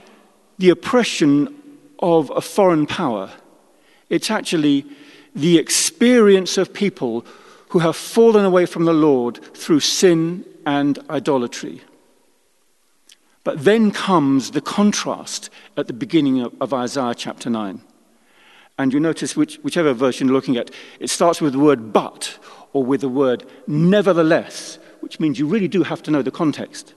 the 0.57 0.71
oppression 0.71 1.55
of 1.99 2.31
a 2.35 2.41
foreign 2.41 2.87
power, 2.87 3.29
it's 4.09 4.31
actually 4.31 4.83
the 5.35 5.59
experience 5.59 6.57
of 6.57 6.73
people 6.73 7.23
who 7.69 7.77
have 7.77 7.95
fallen 7.95 8.43
away 8.43 8.65
from 8.65 8.85
the 8.85 8.93
Lord 8.93 9.37
through 9.53 9.81
sin 9.81 10.43
and 10.65 10.97
idolatry. 11.07 11.81
But 13.43 13.63
then 13.63 13.91
comes 13.91 14.51
the 14.51 14.61
contrast 14.61 15.51
at 15.77 15.85
the 15.85 15.93
beginning 15.93 16.41
of, 16.41 16.55
of 16.59 16.73
Isaiah 16.73 17.13
chapter 17.13 17.47
9. 17.47 17.79
And 18.79 18.91
you 18.91 18.99
notice 18.99 19.35
which, 19.35 19.57
whichever 19.57 19.93
version 19.93 20.27
you're 20.27 20.35
looking 20.35 20.57
at, 20.57 20.71
it 20.99 21.11
starts 21.11 21.41
with 21.41 21.53
the 21.53 21.59
word 21.59 21.93
but 21.93 22.39
or 22.73 22.83
with 22.83 23.01
the 23.01 23.09
word 23.09 23.45
nevertheless, 23.67 24.79
which 25.01 25.19
means 25.19 25.37
you 25.37 25.45
really 25.45 25.67
do 25.67 25.83
have 25.83 26.01
to 26.03 26.11
know 26.11 26.23
the 26.23 26.31
context. 26.31 26.95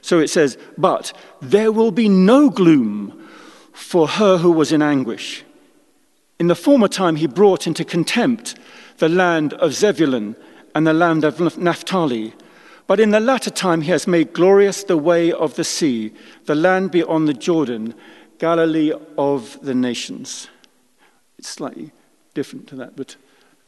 So 0.00 0.18
it 0.18 0.28
says, 0.28 0.58
But 0.76 1.12
there 1.40 1.72
will 1.72 1.90
be 1.90 2.08
no 2.08 2.50
gloom 2.50 3.28
for 3.72 4.08
her 4.08 4.38
who 4.38 4.50
was 4.50 4.72
in 4.72 4.82
anguish. 4.82 5.44
In 6.38 6.46
the 6.46 6.54
former 6.54 6.88
time, 6.88 7.16
he 7.16 7.26
brought 7.26 7.66
into 7.66 7.84
contempt 7.84 8.58
the 8.98 9.08
land 9.08 9.54
of 9.54 9.74
Zebulun 9.74 10.36
and 10.74 10.86
the 10.86 10.92
land 10.92 11.24
of 11.24 11.58
Naphtali. 11.58 12.32
But 12.86 13.00
in 13.00 13.10
the 13.10 13.20
latter 13.20 13.50
time, 13.50 13.82
he 13.82 13.90
has 13.90 14.06
made 14.06 14.32
glorious 14.32 14.84
the 14.84 14.96
way 14.96 15.32
of 15.32 15.54
the 15.54 15.64
sea, 15.64 16.12
the 16.46 16.54
land 16.54 16.90
beyond 16.90 17.28
the 17.28 17.34
Jordan, 17.34 17.94
Galilee 18.38 18.92
of 19.16 19.58
the 19.62 19.74
nations. 19.74 20.48
It's 21.38 21.48
slightly 21.48 21.92
different 22.34 22.68
to 22.68 22.76
that, 22.76 22.96
but. 22.96 23.16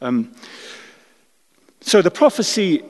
Um, 0.01 0.33
so 1.81 2.01
the 2.01 2.11
prophecy 2.11 2.83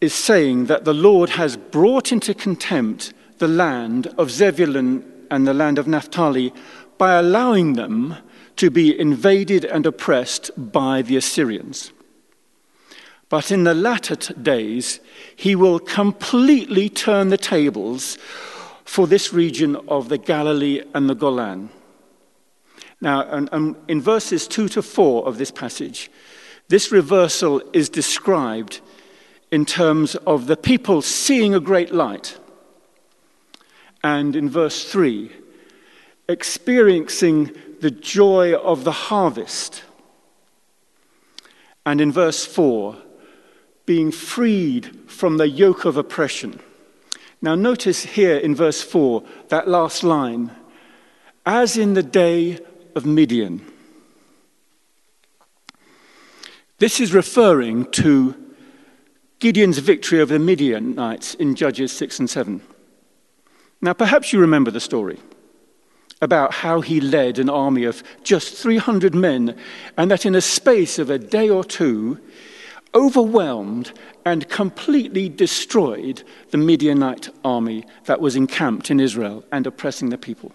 is 0.00 0.14
saying 0.14 0.66
that 0.66 0.84
the 0.84 0.94
Lord 0.94 1.30
has 1.30 1.56
brought 1.56 2.12
into 2.12 2.34
contempt 2.34 3.12
the 3.38 3.48
land 3.48 4.06
of 4.18 4.30
Zebulun 4.30 5.04
and 5.30 5.46
the 5.46 5.54
land 5.54 5.78
of 5.78 5.86
Naphtali 5.86 6.52
by 6.98 7.14
allowing 7.14 7.74
them 7.74 8.16
to 8.56 8.70
be 8.70 8.98
invaded 8.98 9.64
and 9.64 9.86
oppressed 9.86 10.50
by 10.56 11.02
the 11.02 11.16
Assyrians. 11.16 11.92
But 13.28 13.50
in 13.50 13.64
the 13.64 13.74
latter 13.74 14.16
days, 14.34 15.00
he 15.36 15.54
will 15.54 15.78
completely 15.78 16.88
turn 16.88 17.28
the 17.28 17.36
tables 17.36 18.18
for 18.84 19.06
this 19.06 19.32
region 19.32 19.76
of 19.86 20.08
the 20.08 20.18
Galilee 20.18 20.82
and 20.94 21.08
the 21.08 21.14
Golan. 21.14 21.68
Now, 23.00 23.22
and, 23.28 23.48
and 23.52 23.76
in 23.86 24.00
verses 24.00 24.48
2 24.48 24.68
to 24.70 24.82
4 24.82 25.26
of 25.26 25.38
this 25.38 25.50
passage, 25.50 26.10
this 26.68 26.90
reversal 26.90 27.62
is 27.72 27.88
described 27.88 28.80
in 29.50 29.64
terms 29.64 30.14
of 30.14 30.46
the 30.46 30.56
people 30.56 31.02
seeing 31.02 31.54
a 31.54 31.60
great 31.60 31.92
light. 31.92 32.38
And 34.02 34.36
in 34.36 34.48
verse 34.48 34.90
3, 34.90 35.32
experiencing 36.28 37.52
the 37.80 37.90
joy 37.90 38.54
of 38.54 38.84
the 38.84 38.92
harvest. 38.92 39.82
And 41.86 42.00
in 42.00 42.12
verse 42.12 42.44
4, 42.44 42.96
being 43.86 44.12
freed 44.12 45.10
from 45.10 45.38
the 45.38 45.48
yoke 45.48 45.84
of 45.84 45.96
oppression. 45.96 46.60
Now, 47.40 47.54
notice 47.54 48.04
here 48.04 48.36
in 48.36 48.54
verse 48.54 48.82
4, 48.82 49.22
that 49.48 49.68
last 49.68 50.02
line, 50.02 50.50
as 51.46 51.78
in 51.78 51.94
the 51.94 52.02
day 52.02 52.58
of 52.94 53.06
Midian. 53.06 53.64
This 56.78 57.00
is 57.00 57.14
referring 57.14 57.90
to 57.92 58.47
Gideon's 59.38 59.78
victory 59.78 60.20
over 60.20 60.32
the 60.32 60.38
Midianites 60.38 61.34
in 61.34 61.54
Judges 61.54 61.92
6 61.92 62.18
and 62.18 62.30
7. 62.30 62.60
Now, 63.80 63.92
perhaps 63.92 64.32
you 64.32 64.40
remember 64.40 64.70
the 64.72 64.80
story. 64.80 65.18
about 66.20 66.52
how 66.52 66.80
he 66.80 67.00
led 67.00 67.38
an 67.38 67.48
army 67.48 67.84
of 67.84 68.02
just 68.24 68.54
300 68.54 69.14
men, 69.14 69.56
and 69.96 70.10
that 70.10 70.26
in 70.26 70.34
a 70.34 70.40
space 70.40 70.98
of 70.98 71.10
a 71.10 71.18
day 71.18 71.48
or 71.48 71.64
two, 71.64 72.18
overwhelmed 72.94 73.92
and 74.24 74.48
completely 74.48 75.28
destroyed 75.28 76.22
the 76.50 76.58
Midianite 76.58 77.28
army 77.44 77.84
that 78.06 78.20
was 78.20 78.34
encamped 78.34 78.90
in 78.90 78.98
Israel 78.98 79.44
and 79.52 79.66
oppressing 79.66 80.08
the 80.08 80.18
people. 80.18 80.52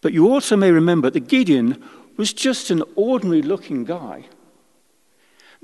But 0.00 0.12
you 0.12 0.30
also 0.30 0.56
may 0.56 0.70
remember 0.70 1.10
that 1.10 1.28
Gideon 1.28 1.82
was 2.16 2.32
just 2.32 2.70
an 2.70 2.82
ordinary 2.96 3.42
looking 3.42 3.84
guy. 3.84 4.24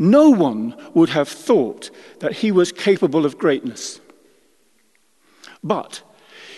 No 0.00 0.30
one 0.30 0.74
would 0.94 1.10
have 1.10 1.28
thought 1.28 1.90
that 2.20 2.32
he 2.36 2.50
was 2.50 2.72
capable 2.72 3.26
of 3.26 3.36
greatness. 3.36 4.00
But 5.62 6.02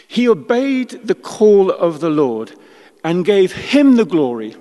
he 0.07 0.29
obeyed 0.29 0.91
the 0.91 1.17
call 1.17 1.69
of 1.69 1.99
the 1.99 2.09
Lord 2.09 2.53
and 3.03 3.25
gave 3.25 3.51
him 3.51 3.97
the 3.97 4.05
glory 4.05 4.55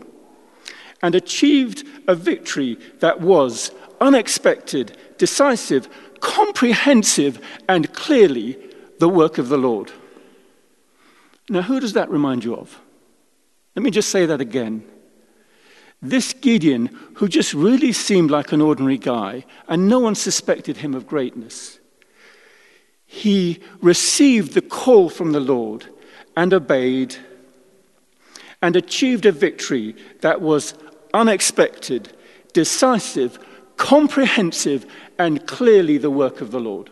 and 1.03 1.13
achieved 1.13 1.85
a 2.07 2.15
victory 2.15 2.79
that 3.01 3.21
was 3.21 3.69
unexpected, 3.99 4.97
decisive, 5.19 5.87
comprehensive, 6.19 7.39
and 7.69 7.93
clearly 7.93 8.57
the 8.97 9.09
work 9.09 9.37
of 9.37 9.49
the 9.49 9.59
Lord. 9.59 9.91
Now, 11.49 11.61
who 11.61 11.79
does 11.79 11.93
that 11.93 12.09
remind 12.09 12.43
you 12.43 12.55
of? 12.55 12.79
Let 13.75 13.83
me 13.83 13.91
just 13.91 14.09
say 14.09 14.25
that 14.25 14.41
again. 14.41 14.83
This 16.01 16.33
Gideon, 16.33 16.97
who 17.15 17.27
just 17.27 17.53
really 17.53 17.91
seemed 17.91 18.31
like 18.31 18.51
an 18.51 18.61
ordinary 18.61 18.97
guy, 18.97 19.45
and 19.67 19.87
no 19.87 19.99
one 19.99 20.15
suspected 20.15 20.77
him 20.77 20.95
of 20.95 21.05
greatness, 21.05 21.79
he 23.05 23.59
received 23.81 24.53
the 24.53 24.61
call 24.61 25.09
from 25.09 25.31
the 25.31 25.39
Lord 25.39 25.85
and 26.35 26.53
obeyed 26.53 27.15
and 28.61 28.75
achieved 28.75 29.25
a 29.25 29.31
victory 29.31 29.95
that 30.21 30.41
was 30.41 30.73
unexpected, 31.13 32.13
decisive, 32.53 33.37
comprehensive, 33.77 34.85
and 35.19 35.45
clearly 35.45 35.97
the 35.97 36.09
work 36.09 36.41
of 36.41 36.51
the 36.51 36.59
Lord. 36.59 36.89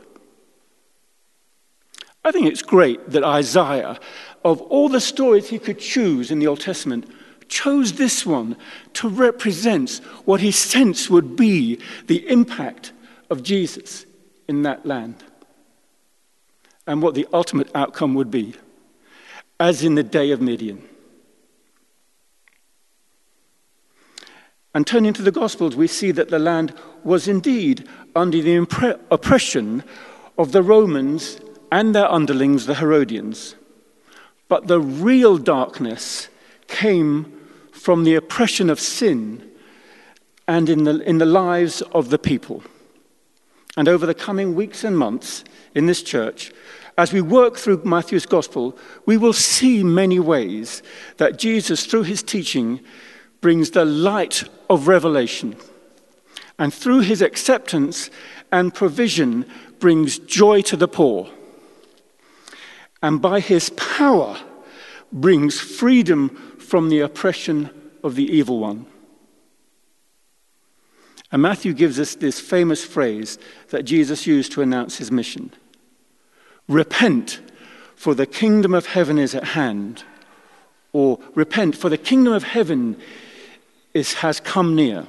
I 2.25 2.31
think 2.31 2.47
it's 2.47 2.61
great 2.61 3.09
that 3.09 3.23
Isaiah, 3.23 3.99
of 4.43 4.61
all 4.61 4.89
the 4.89 5.01
stories 5.01 5.49
he 5.49 5.57
could 5.57 5.79
choose 5.79 6.31
in 6.31 6.39
the 6.39 6.47
Old 6.47 6.59
Testament, 6.59 7.09
chose 7.49 7.93
this 7.93 8.25
one 8.25 8.55
to 8.93 9.09
represent 9.09 9.99
what 10.25 10.39
he 10.39 10.51
sensed 10.51 11.09
would 11.09 11.35
be 11.35 11.79
the 12.07 12.27
impact 12.29 12.93
of 13.29 13.43
Jesus 13.43 14.05
in 14.47 14.61
that 14.63 14.85
land 14.85 15.23
and 16.87 17.01
what 17.01 17.13
the 17.13 17.27
ultimate 17.33 17.69
outcome 17.75 18.15
would 18.15 18.31
be, 18.31 18.55
as 19.59 19.83
in 19.83 19.95
the 19.95 20.03
day 20.03 20.31
of 20.31 20.41
Midian. 20.41 20.81
And 24.73 24.85
turning 24.85 25.13
to 25.13 25.21
the 25.21 25.31
Gospels, 25.31 25.75
we 25.75 25.87
see 25.87 26.11
that 26.11 26.29
the 26.29 26.39
land 26.39 26.73
was 27.03 27.27
indeed 27.27 27.87
under 28.15 28.41
the 28.41 28.57
impre- 28.57 28.99
oppression 29.11 29.83
of 30.37 30.51
the 30.51 30.63
Romans 30.63 31.39
and 31.71 31.93
their 31.93 32.11
underlings, 32.11 32.65
the 32.65 32.75
Herodians. 32.75 33.55
But 34.47 34.67
the 34.67 34.79
real 34.79 35.37
darkness 35.37 36.29
came 36.67 37.38
from 37.79 38.03
the 38.03 38.15
oppression 38.15 38.69
of 38.69 38.79
sin 38.79 39.49
and 40.47 40.69
in 40.69 40.83
the, 40.83 40.99
in 41.07 41.17
the 41.17 41.25
lives 41.25 41.81
of 41.93 42.09
the 42.09 42.19
people. 42.19 42.61
And 43.77 43.87
over 43.87 44.05
the 44.05 44.13
coming 44.13 44.53
weeks 44.53 44.83
and 44.83 44.97
months 44.97 45.45
in 45.73 45.85
this 45.85 46.03
church, 46.03 46.51
as 46.97 47.13
we 47.13 47.21
work 47.21 47.55
through 47.55 47.83
Matthew's 47.85 48.25
gospel, 48.25 48.77
we 49.05 49.15
will 49.15 49.31
see 49.31 49.83
many 49.83 50.19
ways 50.19 50.83
that 51.17 51.39
Jesus, 51.39 51.85
through 51.85 52.03
his 52.03 52.21
teaching, 52.21 52.81
brings 53.39 53.71
the 53.71 53.85
light 53.85 54.43
of 54.69 54.89
revelation. 54.89 55.55
And 56.57 56.73
through 56.73 57.01
his 57.01 57.21
acceptance 57.21 58.09
and 58.51 58.73
provision, 58.73 59.45
brings 59.79 60.19
joy 60.19 60.61
to 60.63 60.75
the 60.75 60.89
poor. 60.89 61.29
And 63.01 63.21
by 63.21 63.39
his 63.39 63.69
power, 63.69 64.37
brings 65.11 65.59
freedom 65.59 66.48
from 66.69 66.89
the 66.89 66.99
oppression 66.99 67.71
of 68.03 68.13
the 68.13 68.25
evil 68.25 68.59
one. 68.59 68.85
And 71.31 71.41
Matthew 71.41 71.73
gives 71.73 71.99
us 71.99 72.13
this 72.13 72.39
famous 72.39 72.85
phrase 72.85 73.39
that 73.69 73.83
Jesus 73.83 74.27
used 74.27 74.51
to 74.51 74.61
announce 74.61 74.97
his 74.97 75.11
mission. 75.11 75.51
Repent, 76.67 77.41
for 77.95 78.13
the 78.13 78.27
kingdom 78.27 78.75
of 78.75 78.85
heaven 78.85 79.17
is 79.17 79.33
at 79.33 79.43
hand. 79.43 80.03
Or 80.93 81.19
repent, 81.33 81.75
for 81.75 81.89
the 81.89 81.97
kingdom 81.97 82.33
of 82.33 82.43
heaven 82.43 82.97
is, 83.95 84.13
has 84.13 84.39
come 84.39 84.75
near. 84.75 85.07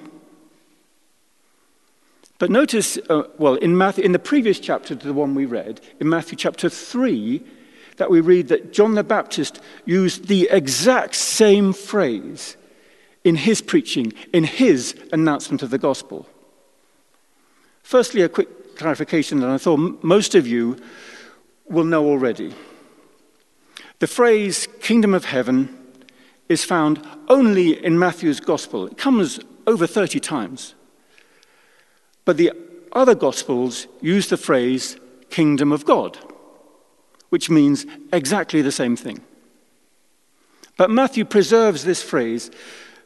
But 2.39 2.51
notice, 2.51 2.99
uh, 3.11 3.25
well, 3.37 3.57
in, 3.57 3.77
Matthew, 3.77 4.05
in 4.05 4.13
the 4.13 4.19
previous 4.19 4.59
chapter 4.59 4.95
to 4.95 5.07
the 5.07 5.13
one 5.13 5.35
we 5.35 5.45
read, 5.45 5.83
in 6.01 6.09
Matthew 6.09 6.39
chapter 6.39 6.71
3, 6.71 7.43
that 8.01 8.11
we 8.11 8.23
read 8.23 8.49
that 8.49 8.73
John 8.73 8.95
the 8.95 9.05
Baptist 9.05 9.61
used 9.85 10.27
the 10.27 10.49
exact 10.51 11.15
same 11.15 11.75
phrase 11.75 12.57
in 13.25 13.37
his 13.37 13.61
preaching, 13.61 14.15
in 14.33 14.43
his 14.45 14.99
announcement 15.13 15.63
of 15.63 15.69
the 15.69 15.77
gospel. 15.77 16.27
Firstly, 17.83 18.23
a 18.23 18.29
quick 18.31 18.77
clarification 18.77 19.41
that 19.41 19.51
I 19.51 19.59
thought 19.59 20.03
most 20.03 20.35
of 20.35 20.47
you 20.47 20.79
will 21.69 21.85
know 21.85 22.07
already. 22.07 22.55
The 23.99 24.07
phrase 24.07 24.67
kingdom 24.81 25.13
of 25.13 25.27
heaven 25.27 25.77
is 26.49 26.65
found 26.65 27.07
only 27.29 27.85
in 27.85 27.99
Matthew's 27.99 28.41
gospel. 28.41 28.87
It 28.87 28.97
comes 28.97 29.41
over 29.67 29.87
30 29.87 30.21
times. 30.21 30.75
But 32.25 32.39
the 32.39 32.53
other 32.93 33.15
gospels 33.15 33.89
use 34.01 34.31
the 34.31 34.39
phrase 34.39 34.97
kingdom 35.29 35.71
of 35.71 35.85
God, 35.85 36.17
which 37.31 37.49
means 37.51 37.87
exactly 38.13 38.63
the 38.63 38.71
same 38.71 38.95
thing. 38.95 39.21
But 40.77 40.91
Matthew 40.91 41.25
preserves 41.25 41.85
this 41.85 42.03
phrase, 42.03 42.51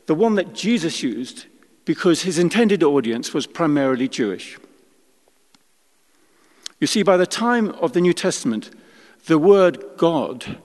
the 0.06 0.14
one 0.14 0.34
that 0.34 0.54
Jesus 0.54 1.02
used, 1.02 1.46
because 1.84 2.22
his 2.22 2.38
intended 2.38 2.82
audience 2.82 3.32
was 3.32 3.46
primarily 3.46 4.08
Jewish. 4.08 4.58
You 6.80 6.86
see, 6.86 7.02
by 7.02 7.16
the 7.16 7.26
time 7.26 7.70
of 7.70 7.92
the 7.92 8.00
New 8.00 8.12
Testament, 8.12 8.70
the 9.26 9.38
word 9.38 9.82
God 9.96 10.58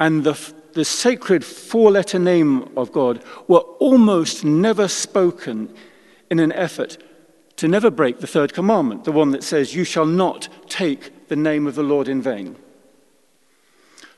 and 0.00 0.24
the, 0.24 0.52
the 0.72 0.84
sacred 0.84 1.44
four 1.44 1.90
letter 1.90 2.18
name 2.18 2.70
of 2.76 2.92
God 2.92 3.22
were 3.48 3.60
almost 3.78 4.44
never 4.44 4.88
spoken 4.88 5.74
in 6.30 6.38
an 6.38 6.52
effort 6.52 6.98
to 7.56 7.68
never 7.68 7.90
break 7.90 8.20
the 8.20 8.26
third 8.26 8.52
commandment, 8.52 9.04
the 9.04 9.12
one 9.12 9.30
that 9.30 9.42
says, 9.42 9.74
You 9.74 9.84
shall 9.84 10.06
not 10.06 10.48
take 10.68 11.28
the 11.28 11.36
name 11.36 11.66
of 11.66 11.74
the 11.74 11.82
Lord 11.82 12.08
in 12.08 12.20
vain. 12.20 12.56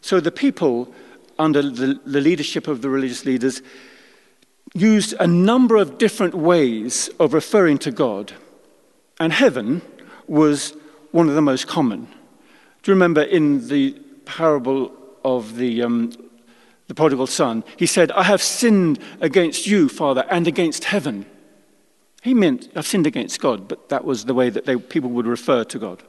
So 0.09 0.21
the 0.21 0.33
people, 0.33 0.91
under 1.39 1.61
the, 1.61 2.01
the 2.07 2.23
leadership 2.23 2.67
of 2.67 2.81
the 2.81 2.89
religious 2.89 3.27
leaders, 3.27 3.61
used 4.73 5.13
a 5.21 5.27
number 5.27 5.77
of 5.77 5.99
different 5.99 6.33
ways 6.33 7.11
of 7.21 7.35
referring 7.35 7.77
to 7.81 7.91
God. 7.91 8.33
And 9.21 9.35
heaven 9.35 9.83
was 10.27 10.75
one 11.11 11.29
of 11.29 11.35
the 11.35 11.43
most 11.43 11.67
common. 11.67 12.09
Do 12.83 12.91
you 12.91 12.95
remember 12.95 13.21
in 13.21 13.69
the 13.69 14.01
parable 14.25 14.93
of 15.27 15.57
the, 15.57 15.83
um, 15.83 16.15
the 16.87 16.95
prodigal 16.95 17.27
son? 17.27 17.63
He 17.77 17.85
said, 17.85 18.11
I 18.13 18.23
have 18.23 18.41
sinned 18.41 19.01
against 19.21 19.67
you, 19.67 19.91
Father, 19.91 20.25
and 20.31 20.49
against 20.49 20.85
heaven. 20.85 21.27
He 22.23 22.33
meant, 22.33 22.71
I've 22.75 22.87
sinned 22.87 23.07
against 23.07 23.41
God, 23.41 23.69
but 23.69 23.91
that 23.91 24.07
was 24.07 24.25
the 24.25 24.33
way 24.33 24.49
that 24.49 24.65
they, 24.65 24.77
people 24.77 25.11
would 25.11 25.27
refer 25.27 25.65
to 25.65 25.79
God. 25.79 26.03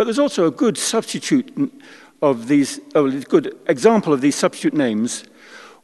But 0.00 0.04
there's 0.04 0.18
also 0.18 0.46
a 0.46 0.50
good 0.50 0.78
substitute 0.78 1.52
of 2.22 2.48
these, 2.48 2.80
a 2.94 3.02
good 3.02 3.54
example 3.66 4.14
of 4.14 4.22
these 4.22 4.34
substitute 4.34 4.72
names 4.72 5.24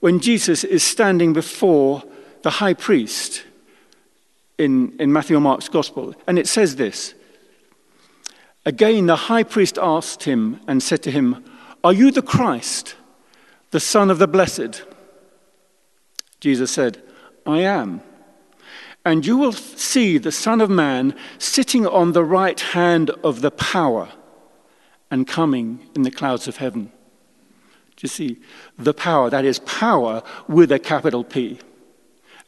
when 0.00 0.20
Jesus 0.20 0.64
is 0.64 0.82
standing 0.82 1.34
before 1.34 2.02
the 2.40 2.48
high 2.48 2.72
priest 2.72 3.44
in, 4.56 4.98
in 4.98 5.12
Matthew 5.12 5.36
or 5.36 5.40
Mark's 5.40 5.68
gospel. 5.68 6.14
And 6.26 6.38
it 6.38 6.48
says 6.48 6.76
this 6.76 7.12
Again, 8.64 9.04
the 9.04 9.16
high 9.16 9.42
priest 9.42 9.76
asked 9.76 10.22
him 10.22 10.60
and 10.66 10.82
said 10.82 11.02
to 11.02 11.10
him, 11.10 11.44
Are 11.84 11.92
you 11.92 12.10
the 12.10 12.22
Christ, 12.22 12.94
the 13.70 13.80
Son 13.80 14.10
of 14.10 14.18
the 14.18 14.26
Blessed? 14.26 14.82
Jesus 16.40 16.70
said, 16.70 17.02
I 17.44 17.58
am. 17.58 18.00
And 19.06 19.24
you 19.24 19.36
will 19.36 19.52
see 19.52 20.18
the 20.18 20.32
Son 20.32 20.60
of 20.60 20.68
Man 20.68 21.14
sitting 21.38 21.86
on 21.86 22.10
the 22.10 22.24
right 22.24 22.58
hand 22.58 23.10
of 23.22 23.40
the 23.40 23.52
power 23.52 24.08
and 25.12 25.28
coming 25.28 25.88
in 25.94 26.02
the 26.02 26.10
clouds 26.10 26.48
of 26.48 26.56
heaven. 26.56 26.86
Do 27.94 28.02
you 28.02 28.08
see? 28.08 28.38
The 28.76 28.92
power, 28.92 29.30
that 29.30 29.44
is 29.44 29.60
power 29.60 30.24
with 30.48 30.72
a 30.72 30.80
capital 30.80 31.22
P, 31.22 31.60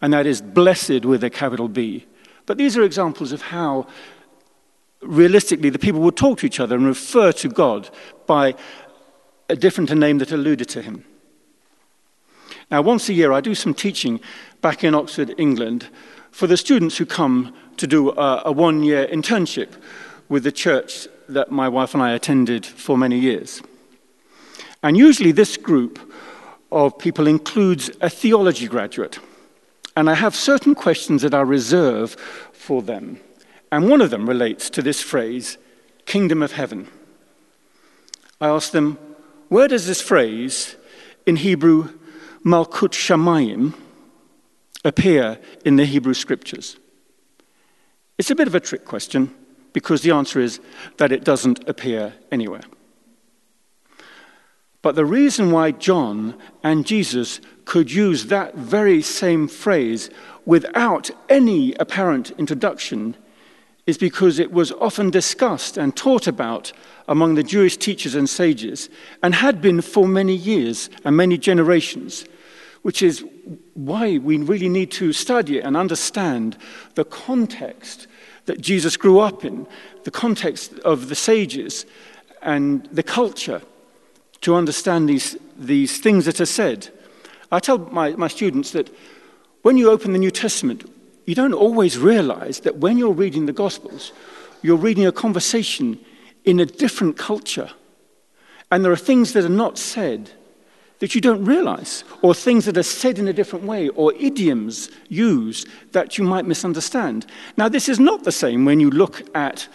and 0.02 0.12
that 0.12 0.26
is 0.26 0.42
blessed 0.42 1.04
with 1.04 1.22
a 1.22 1.30
capital 1.30 1.68
B. 1.68 2.06
But 2.44 2.58
these 2.58 2.76
are 2.76 2.82
examples 2.82 3.30
of 3.30 3.40
how 3.40 3.86
realistically, 5.00 5.70
the 5.70 5.78
people 5.78 6.00
would 6.00 6.16
talk 6.16 6.38
to 6.38 6.46
each 6.46 6.58
other 6.58 6.74
and 6.74 6.86
refer 6.86 7.30
to 7.30 7.48
God 7.48 7.88
by 8.26 8.56
a 9.48 9.54
different 9.54 9.94
name 9.94 10.18
that 10.18 10.32
alluded 10.32 10.68
to 10.70 10.82
him. 10.82 11.04
Now, 12.68 12.82
once 12.82 13.08
a 13.08 13.12
year, 13.12 13.32
I 13.32 13.40
do 13.40 13.54
some 13.54 13.74
teaching 13.74 14.18
back 14.60 14.82
in 14.82 14.92
Oxford, 14.94 15.34
England, 15.38 15.88
for 16.30 16.46
the 16.46 16.56
students 16.56 16.96
who 16.96 17.06
come 17.06 17.54
to 17.76 17.86
do 17.86 18.10
a, 18.10 18.42
a 18.46 18.52
one 18.52 18.82
year 18.82 19.06
internship 19.06 19.70
with 20.28 20.44
the 20.44 20.52
church 20.52 21.08
that 21.28 21.50
my 21.50 21.68
wife 21.68 21.94
and 21.94 22.02
I 22.02 22.12
attended 22.12 22.64
for 22.64 22.96
many 22.96 23.18
years. 23.18 23.62
And 24.82 24.96
usually, 24.96 25.32
this 25.32 25.56
group 25.56 25.98
of 26.70 26.98
people 26.98 27.26
includes 27.26 27.90
a 28.00 28.10
theology 28.10 28.68
graduate. 28.68 29.18
And 29.96 30.08
I 30.08 30.14
have 30.14 30.36
certain 30.36 30.74
questions 30.74 31.22
that 31.22 31.34
I 31.34 31.40
reserve 31.40 32.12
for 32.52 32.82
them. 32.82 33.18
And 33.72 33.90
one 33.90 34.00
of 34.00 34.10
them 34.10 34.28
relates 34.28 34.70
to 34.70 34.82
this 34.82 35.02
phrase, 35.02 35.58
kingdom 36.06 36.42
of 36.42 36.52
heaven. 36.52 36.88
I 38.40 38.48
ask 38.48 38.70
them, 38.70 38.98
where 39.48 39.68
does 39.68 39.86
this 39.86 40.00
phrase 40.00 40.76
in 41.26 41.36
Hebrew, 41.36 41.88
Malkut 42.44 42.92
Shamayim, 42.92 43.74
appear 44.88 45.38
in 45.64 45.76
the 45.76 45.84
Hebrew 45.84 46.14
scriptures? 46.14 46.76
It's 48.18 48.30
a 48.30 48.34
bit 48.34 48.48
of 48.48 48.54
a 48.54 48.60
trick 48.60 48.84
question 48.84 49.32
because 49.72 50.02
the 50.02 50.10
answer 50.10 50.40
is 50.40 50.60
that 50.96 51.12
it 51.12 51.22
doesn't 51.22 51.68
appear 51.68 52.14
anywhere. 52.32 52.62
But 54.82 54.96
the 54.96 55.04
reason 55.04 55.50
why 55.50 55.72
John 55.72 56.34
and 56.62 56.86
Jesus 56.86 57.40
could 57.64 57.92
use 57.92 58.26
that 58.26 58.54
very 58.54 59.02
same 59.02 59.46
phrase 59.46 60.10
without 60.46 61.10
any 61.28 61.74
apparent 61.74 62.30
introduction 62.32 63.16
is 63.86 63.98
because 63.98 64.38
it 64.38 64.52
was 64.52 64.72
often 64.72 65.10
discussed 65.10 65.76
and 65.76 65.96
taught 65.96 66.26
about 66.26 66.72
among 67.08 67.34
the 67.34 67.42
Jewish 67.42 67.76
teachers 67.76 68.14
and 68.14 68.28
sages, 68.28 68.90
and 69.22 69.34
had 69.34 69.62
been 69.62 69.80
for 69.80 70.06
many 70.06 70.34
years 70.34 70.90
and 71.04 71.16
many 71.16 71.38
generations, 71.38 72.26
which 72.88 73.02
is 73.02 73.22
why 73.74 74.16
we 74.16 74.38
really 74.38 74.70
need 74.70 74.90
to 74.90 75.12
study 75.12 75.60
and 75.60 75.76
understand 75.76 76.56
the 76.94 77.04
context 77.04 78.06
that 78.46 78.62
Jesus 78.62 78.96
grew 78.96 79.18
up 79.18 79.44
in, 79.44 79.66
the 80.04 80.10
context 80.10 80.72
of 80.86 81.10
the 81.10 81.14
sages 81.14 81.84
and 82.40 82.86
the 82.86 83.02
culture 83.02 83.60
to 84.40 84.54
understand 84.54 85.06
these, 85.06 85.36
these 85.58 86.00
things 86.00 86.24
that 86.24 86.40
are 86.40 86.46
said. 86.46 86.88
I 87.52 87.60
tell 87.60 87.76
my, 87.76 88.12
my 88.12 88.26
students 88.26 88.70
that 88.70 88.88
when 89.60 89.76
you 89.76 89.90
open 89.90 90.12
the 90.12 90.18
New 90.18 90.30
Testament, 90.30 90.90
you 91.26 91.34
don't 91.34 91.52
always 91.52 91.98
realize 91.98 92.60
that 92.60 92.78
when 92.78 92.96
you're 92.96 93.12
reading 93.12 93.44
the 93.44 93.52
Gospels, 93.52 94.12
you're 94.62 94.78
reading 94.78 95.04
a 95.04 95.12
conversation 95.12 96.00
in 96.46 96.58
a 96.58 96.64
different 96.64 97.18
culture. 97.18 97.68
And 98.72 98.82
there 98.82 98.92
are 98.92 98.96
things 98.96 99.34
that 99.34 99.44
are 99.44 99.50
not 99.50 99.76
said 99.76 100.30
that 100.98 101.14
you 101.14 101.20
don't 101.20 101.44
realize, 101.44 102.04
or 102.22 102.34
things 102.34 102.64
that 102.64 102.76
are 102.76 102.82
said 102.82 103.18
in 103.18 103.28
a 103.28 103.32
different 103.32 103.64
way, 103.64 103.88
or 103.90 104.12
idioms 104.14 104.90
used 105.08 105.68
that 105.92 106.18
you 106.18 106.24
might 106.24 106.46
misunderstand. 106.46 107.26
Now, 107.56 107.68
this 107.68 107.88
is 107.88 108.00
not 108.00 108.24
the 108.24 108.32
same 108.32 108.64
when 108.64 108.80
you 108.80 108.90
look 108.90 109.22
at 109.36 109.68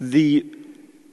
the 0.00 0.46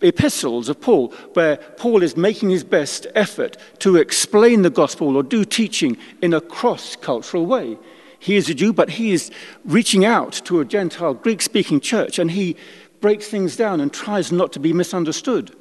epistles 0.01 0.69
of 0.69 0.79
Paul, 0.79 1.09
where 1.33 1.57
Paul 1.57 2.03
is 2.03 2.15
making 2.15 2.51
his 2.51 2.63
best 2.63 3.07
effort 3.15 3.57
to 3.79 3.95
explain 3.95 4.61
the 4.61 4.69
gospel 4.69 5.15
or 5.15 5.23
do 5.23 5.43
teaching 5.43 5.97
in 6.21 6.33
a 6.33 6.41
cross 6.41 6.95
cultural 6.95 7.45
way. 7.45 7.77
He 8.19 8.35
is 8.35 8.49
a 8.49 8.53
Jew, 8.53 8.73
but 8.73 8.91
he 8.91 9.11
is 9.11 9.31
reaching 9.65 10.05
out 10.05 10.33
to 10.45 10.59
a 10.59 10.65
Gentile 10.65 11.13
Greek 11.13 11.41
speaking 11.41 11.79
church 11.79 12.19
and 12.19 12.31
he 12.31 12.55
breaks 13.01 13.27
things 13.27 13.55
down 13.55 13.79
and 13.79 13.93
tries 13.93 14.31
not 14.31 14.51
to 14.53 14.59
be 14.59 14.73
misunderstood. 14.73 15.55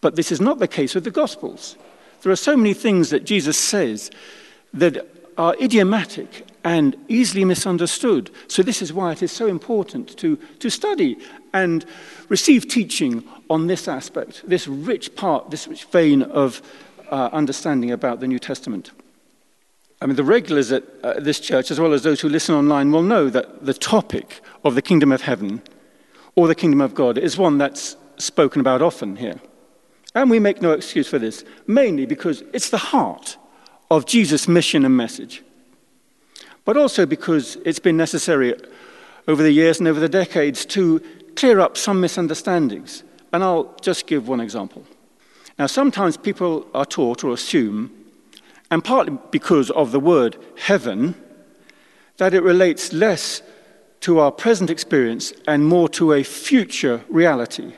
But 0.00 0.16
this 0.16 0.30
is 0.30 0.40
not 0.40 0.58
the 0.58 0.68
case 0.68 0.94
with 0.94 1.04
the 1.04 1.10
Gospels. 1.10 1.76
There 2.22 2.32
are 2.32 2.36
so 2.36 2.56
many 2.56 2.74
things 2.74 3.10
that 3.10 3.24
Jesus 3.24 3.56
says 3.56 4.10
that 4.74 5.06
are 5.36 5.54
idiomatic 5.60 6.46
and 6.64 6.96
easily 7.08 7.44
misunderstood. 7.44 8.30
So, 8.48 8.62
this 8.62 8.82
is 8.82 8.92
why 8.92 9.12
it 9.12 9.22
is 9.22 9.32
so 9.32 9.46
important 9.46 10.16
to, 10.18 10.36
to 10.58 10.68
study 10.68 11.16
and 11.52 11.84
receive 12.28 12.68
teaching 12.68 13.24
on 13.48 13.68
this 13.68 13.88
aspect, 13.88 14.42
this 14.46 14.66
rich 14.66 15.14
part, 15.14 15.50
this 15.50 15.68
rich 15.68 15.84
vein 15.84 16.22
of 16.22 16.60
uh, 17.10 17.30
understanding 17.32 17.90
about 17.90 18.20
the 18.20 18.26
New 18.26 18.38
Testament. 18.38 18.90
I 20.00 20.06
mean, 20.06 20.16
the 20.16 20.24
regulars 20.24 20.70
at 20.70 20.84
uh, 21.02 21.14
this 21.18 21.40
church, 21.40 21.70
as 21.70 21.80
well 21.80 21.92
as 21.92 22.02
those 22.02 22.20
who 22.20 22.28
listen 22.28 22.54
online, 22.54 22.92
will 22.92 23.02
know 23.02 23.30
that 23.30 23.64
the 23.64 23.74
topic 23.74 24.40
of 24.64 24.74
the 24.74 24.82
kingdom 24.82 25.10
of 25.10 25.22
heaven 25.22 25.62
or 26.34 26.46
the 26.46 26.54
kingdom 26.54 26.80
of 26.80 26.94
God 26.94 27.18
is 27.18 27.36
one 27.36 27.58
that's 27.58 27.96
spoken 28.16 28.60
about 28.60 28.82
often 28.82 29.16
here. 29.16 29.40
And 30.18 30.28
we 30.28 30.40
make 30.40 30.60
no 30.60 30.72
excuse 30.72 31.06
for 31.06 31.20
this, 31.20 31.44
mainly 31.68 32.04
because 32.04 32.42
it's 32.52 32.70
the 32.70 32.76
heart 32.78 33.36
of 33.88 34.04
Jesus' 34.04 34.48
mission 34.48 34.84
and 34.84 34.96
message. 34.96 35.44
But 36.64 36.76
also 36.76 37.06
because 37.06 37.56
it's 37.64 37.78
been 37.78 37.96
necessary 37.96 38.54
over 39.28 39.44
the 39.44 39.52
years 39.52 39.78
and 39.78 39.86
over 39.86 40.00
the 40.00 40.08
decades 40.08 40.66
to 40.66 41.00
clear 41.36 41.60
up 41.60 41.76
some 41.76 42.00
misunderstandings. 42.00 43.04
And 43.32 43.44
I'll 43.44 43.76
just 43.80 44.08
give 44.08 44.26
one 44.26 44.40
example. 44.40 44.84
Now, 45.56 45.66
sometimes 45.66 46.16
people 46.16 46.66
are 46.74 46.84
taught 46.84 47.22
or 47.22 47.32
assume 47.32 47.94
and 48.72 48.84
partly 48.84 49.16
because 49.30 49.70
of 49.70 49.92
the 49.92 50.00
word 50.00 50.36
heaven, 50.56 51.14
that 52.16 52.34
it 52.34 52.42
relates 52.42 52.92
less 52.92 53.40
to 54.00 54.18
our 54.18 54.32
present 54.32 54.68
experience 54.68 55.32
and 55.46 55.64
more 55.64 55.88
to 55.90 56.12
a 56.12 56.24
future 56.24 57.04
reality. 57.08 57.72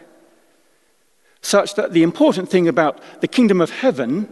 Such 1.43 1.75
that 1.75 1.93
the 1.93 2.03
important 2.03 2.49
thing 2.49 2.69
about 2.69 3.01
the 3.21 3.29
kingdom 3.29 3.61
of 3.61 3.71
heaven 3.71 4.29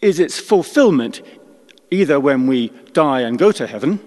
is 0.00 0.18
its 0.18 0.38
fulfillment 0.38 1.22
either 1.90 2.18
when 2.18 2.46
we 2.46 2.68
die 2.92 3.20
and 3.20 3.38
go 3.38 3.52
to 3.52 3.66
heaven 3.66 4.00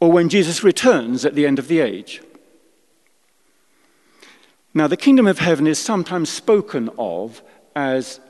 or 0.00 0.12
when 0.12 0.28
Jesus 0.28 0.62
returns 0.62 1.24
at 1.24 1.34
the 1.34 1.46
end 1.46 1.58
of 1.58 1.68
the 1.68 1.80
age. 1.80 2.22
Now, 4.74 4.86
the 4.86 4.96
kingdom 4.96 5.26
of 5.26 5.38
heaven 5.38 5.66
is 5.66 5.78
sometimes 5.78 6.28
spoken 6.28 6.90
of 6.98 7.42
as 7.74 8.20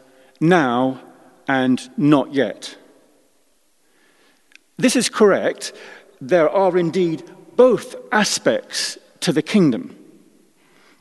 now 0.41 1.01
and 1.47 1.91
not 1.99 2.33
yet. 2.33 2.77
This 4.77 4.97
is 4.97 5.09
correct. 5.09 5.73
There 6.21 6.49
are 6.49 6.79
indeed 6.79 7.25
both 7.57 7.97
aspects 8.13 8.97
to 9.21 9.33
the 9.33 9.43
kingdom. 9.43 9.97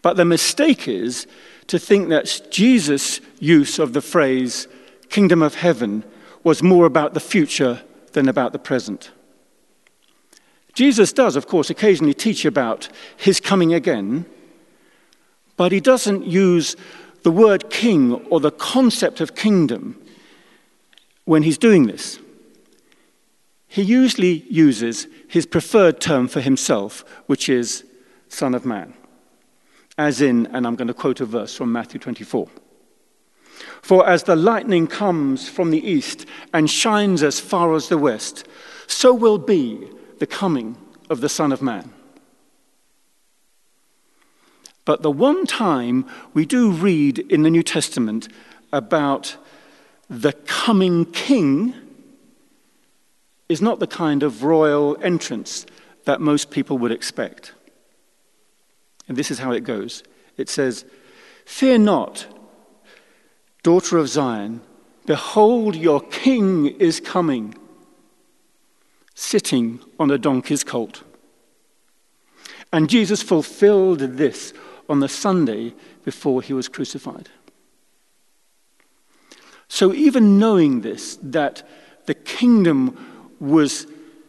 But 0.01 0.17
the 0.17 0.25
mistake 0.25 0.87
is 0.87 1.27
to 1.67 1.77
think 1.77 2.09
that 2.09 2.41
Jesus' 2.49 3.19
use 3.39 3.79
of 3.79 3.93
the 3.93 4.01
phrase 4.01 4.67
kingdom 5.09 5.41
of 5.41 5.55
heaven 5.55 6.03
was 6.43 6.63
more 6.63 6.85
about 6.85 7.13
the 7.13 7.19
future 7.19 7.81
than 8.13 8.27
about 8.27 8.51
the 8.53 8.59
present. 8.59 9.11
Jesus 10.73 11.11
does, 11.11 11.35
of 11.35 11.47
course, 11.47 11.69
occasionally 11.69 12.13
teach 12.13 12.45
about 12.45 12.89
his 13.17 13.39
coming 13.39 13.73
again, 13.73 14.25
but 15.55 15.71
he 15.71 15.79
doesn't 15.79 16.25
use 16.25 16.75
the 17.23 17.31
word 17.31 17.69
king 17.69 18.13
or 18.29 18.39
the 18.39 18.51
concept 18.51 19.19
of 19.19 19.35
kingdom 19.35 19.99
when 21.25 21.43
he's 21.43 21.57
doing 21.57 21.87
this. 21.87 22.19
He 23.67 23.81
usually 23.81 24.45
uses 24.49 25.07
his 25.27 25.45
preferred 25.45 25.99
term 25.99 26.27
for 26.27 26.41
himself, 26.41 27.03
which 27.25 27.49
is 27.49 27.83
Son 28.29 28.55
of 28.55 28.65
Man. 28.65 28.93
As 29.97 30.21
in, 30.21 30.45
and 30.47 30.67
I'm 30.67 30.75
going 30.75 30.87
to 30.87 30.93
quote 30.93 31.21
a 31.21 31.25
verse 31.25 31.55
from 31.55 31.71
Matthew 31.71 31.99
24. 31.99 32.47
For 33.81 34.07
as 34.07 34.23
the 34.23 34.35
lightning 34.35 34.87
comes 34.87 35.49
from 35.49 35.71
the 35.71 35.85
east 35.85 36.25
and 36.53 36.69
shines 36.69 37.23
as 37.23 37.39
far 37.39 37.73
as 37.73 37.89
the 37.89 37.97
west, 37.97 38.47
so 38.85 39.13
will 39.13 39.37
be 39.37 39.89
the 40.19 40.27
coming 40.27 40.77
of 41.09 41.21
the 41.21 41.29
Son 41.29 41.51
of 41.51 41.61
Man. 41.61 41.93
But 44.85 45.01
the 45.01 45.11
one 45.11 45.45
time 45.45 46.05
we 46.33 46.45
do 46.45 46.71
read 46.71 47.19
in 47.19 47.43
the 47.43 47.49
New 47.49 47.63
Testament 47.63 48.29
about 48.71 49.35
the 50.09 50.33
coming 50.33 51.05
king 51.05 51.73
is 53.49 53.61
not 53.61 53.79
the 53.79 53.87
kind 53.87 54.23
of 54.23 54.43
royal 54.43 54.97
entrance 55.01 55.65
that 56.05 56.21
most 56.21 56.51
people 56.51 56.77
would 56.77 56.91
expect. 56.91 57.53
And 59.07 59.17
this 59.17 59.31
is 59.31 59.39
how 59.39 59.51
it 59.51 59.63
goes 59.63 60.03
it 60.37 60.49
says, 60.49 60.85
Fear 61.45 61.79
not, 61.79 62.27
daughter 63.63 63.97
of 63.97 64.09
Zion, 64.09 64.61
behold, 65.05 65.75
your 65.75 66.01
king 66.01 66.67
is 66.67 66.99
coming, 66.99 67.55
sitting 69.15 69.79
on 69.99 70.11
a 70.11 70.17
donkey's 70.17 70.63
colt. 70.63 71.03
And 72.71 72.89
Jesus 72.89 73.23
fulfilled 73.23 73.99
this 73.99 74.53
on 74.89 74.99
the 74.99 75.09
Sunday 75.09 75.73
before 76.03 76.41
he 76.41 76.53
was 76.53 76.67
crucified. 76.67 77.29
So, 79.69 79.93
even 79.93 80.39
knowing 80.39 80.81
this, 80.81 81.17
that 81.21 81.67
the 82.05 82.13
kingdom 82.13 83.35
was 83.39 83.87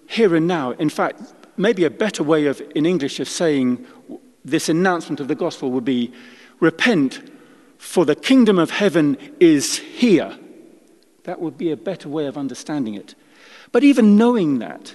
here 0.08 0.34
and 0.34 0.46
now, 0.46 0.72
in 0.72 0.88
fact, 0.88 1.20
maybe 1.56 1.84
a 1.84 1.90
better 1.90 2.22
way 2.22 2.46
of, 2.46 2.62
in 2.74 2.86
English, 2.86 3.20
of 3.20 3.28
saying 3.28 3.84
this 4.44 4.68
announcement 4.68 5.20
of 5.20 5.28
the 5.28 5.34
gospel 5.34 5.70
would 5.72 5.84
be 5.84 6.12
repent, 6.60 7.20
For 7.78 8.04
the 8.04 8.16
kingdom 8.16 8.58
of 8.58 8.70
heaven 8.70 9.16
is 9.38 9.78
here. 9.78 10.36
That 11.24 11.40
would 11.40 11.58
be 11.58 11.70
a 11.70 11.76
better 11.76 12.08
way 12.08 12.26
of 12.26 12.36
understanding 12.36 12.94
it. 12.94 13.14
But 13.70 13.84
even 13.84 14.16
knowing 14.16 14.58
that, 14.60 14.94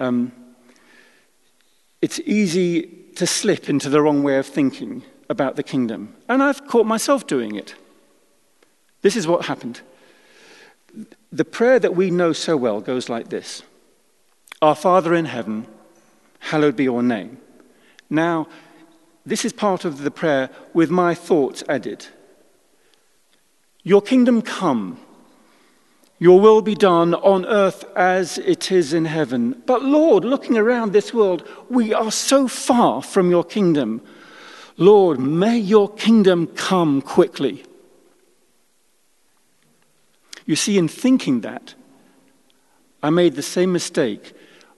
um, 0.00 0.32
it's 2.00 2.20
easy 2.20 2.82
to 3.16 3.26
slip 3.26 3.68
into 3.68 3.88
the 3.88 4.00
wrong 4.00 4.22
way 4.22 4.38
of 4.38 4.46
thinking 4.46 5.02
about 5.28 5.56
the 5.56 5.62
kingdom. 5.62 6.14
And 6.28 6.42
I've 6.42 6.66
caught 6.66 6.86
myself 6.86 7.26
doing 7.26 7.56
it. 7.56 7.74
This 9.02 9.16
is 9.16 9.26
what 9.26 9.46
happened. 9.46 9.80
The 11.32 11.44
prayer 11.44 11.78
that 11.78 11.94
we 11.94 12.10
know 12.10 12.32
so 12.32 12.56
well 12.56 12.80
goes 12.80 13.08
like 13.08 13.28
this 13.28 13.62
Our 14.62 14.74
Father 14.74 15.14
in 15.14 15.26
heaven, 15.26 15.66
hallowed 16.38 16.76
be 16.76 16.84
your 16.84 17.02
name. 17.02 17.38
Now, 18.08 18.46
this 19.24 19.44
is 19.44 19.52
part 19.52 19.84
of 19.84 20.02
the 20.02 20.10
prayer 20.10 20.50
with 20.72 20.90
my 20.90 21.14
thoughts 21.14 21.64
added. 21.68 22.06
Your 23.82 24.02
kingdom 24.02 24.42
come. 24.42 24.98
Your 26.18 26.40
will 26.40 26.62
be 26.62 26.74
done 26.74 27.14
on 27.14 27.44
earth 27.44 27.84
as 27.94 28.38
it 28.38 28.72
is 28.72 28.92
in 28.92 29.04
heaven. 29.04 29.62
But 29.66 29.82
Lord, 29.82 30.24
looking 30.24 30.56
around 30.56 30.92
this 30.92 31.12
world, 31.12 31.46
we 31.68 31.92
are 31.92 32.10
so 32.10 32.48
far 32.48 33.02
from 33.02 33.30
your 33.30 33.44
kingdom. 33.44 34.00
Lord, 34.76 35.18
may 35.18 35.58
your 35.58 35.90
kingdom 35.90 36.46
come 36.46 37.02
quickly. 37.02 37.64
You 40.46 40.56
see, 40.56 40.78
in 40.78 40.88
thinking 40.88 41.40
that, 41.40 41.74
I 43.02 43.10
made 43.10 43.34
the 43.34 43.42
same 43.42 43.72
mistake 43.72 44.32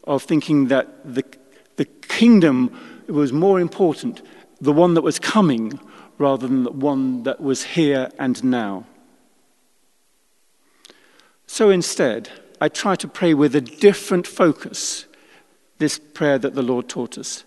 of 0.05 0.23
thinking 0.23 0.69
that 0.69 1.15
the, 1.15 1.25
the 1.77 1.85
kingdom 1.85 2.98
was 3.13 3.33
more 3.33 3.61
important, 3.61 4.23
the 4.61 4.73
one 4.73 4.95
that 4.95 5.03
was 5.03 5.19
coming, 5.19 5.79
rather 6.19 6.47
than 6.47 6.65
the 6.65 6.73
one 6.73 7.23
that 7.23 7.41
was 7.41 7.63
here 7.63 8.11
and 8.19 8.43
now. 8.45 8.85
So 11.47 11.71
instead, 11.71 12.31
I 12.61 12.69
try 12.69 12.97
to 12.97 13.09
pray 13.09 13.35
with 13.35 13.55
a 13.55 13.61
different 13.61 14.27
focus, 14.27 15.07
this 15.79 15.99
prayer 15.99 16.39
that 16.39 16.55
the 16.55 16.63
Lord 16.63 16.89
taught 16.89 17.17
us. 17.17 17.45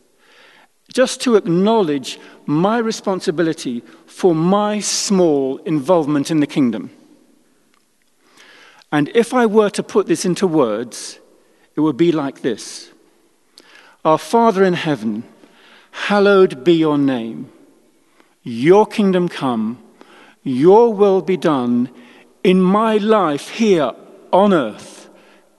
Just 0.93 1.21
to 1.21 1.36
acknowledge 1.36 2.19
my 2.45 2.78
responsibility 2.78 3.82
for 4.06 4.34
my 4.34 4.80
small 4.80 5.58
involvement 5.60 6.32
in 6.32 6.39
the 6.39 6.47
kingdom. 6.47 6.91
And 8.91 9.10
if 9.15 9.34
I 9.34 9.45
were 9.45 9.69
to 9.69 9.84
put 9.84 10.08
this 10.08 10.26
into 10.26 10.47
words, 10.47 11.19
it 11.76 11.80
would 11.80 11.97
be 11.97 12.12
like 12.12 12.41
this 12.41 12.91
Our 14.04 14.17
Father 14.17 14.63
in 14.63 14.74
heaven, 14.74 15.24
hallowed 15.91 16.63
be 16.63 16.73
your 16.73 16.97
name. 16.97 17.51
Your 18.43 18.86
kingdom 18.86 19.30
come, 19.30 19.82
your 20.43 20.93
will 20.93 21.21
be 21.21 21.38
done 21.38 21.89
in 22.43 22.62
my 22.62 22.97
life 22.97 23.49
here 23.49 23.91
on 24.34 24.54
earth 24.54 25.10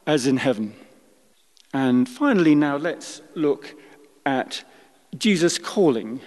as 0.07 0.27
in 0.27 0.39
heaven. 0.39 0.75
And 1.73 2.09
finally, 2.09 2.55
now 2.55 2.77
let's 2.77 3.23
look 3.35 3.75
at 4.27 4.65
Jesus' 5.17 5.59
calling 5.59 6.21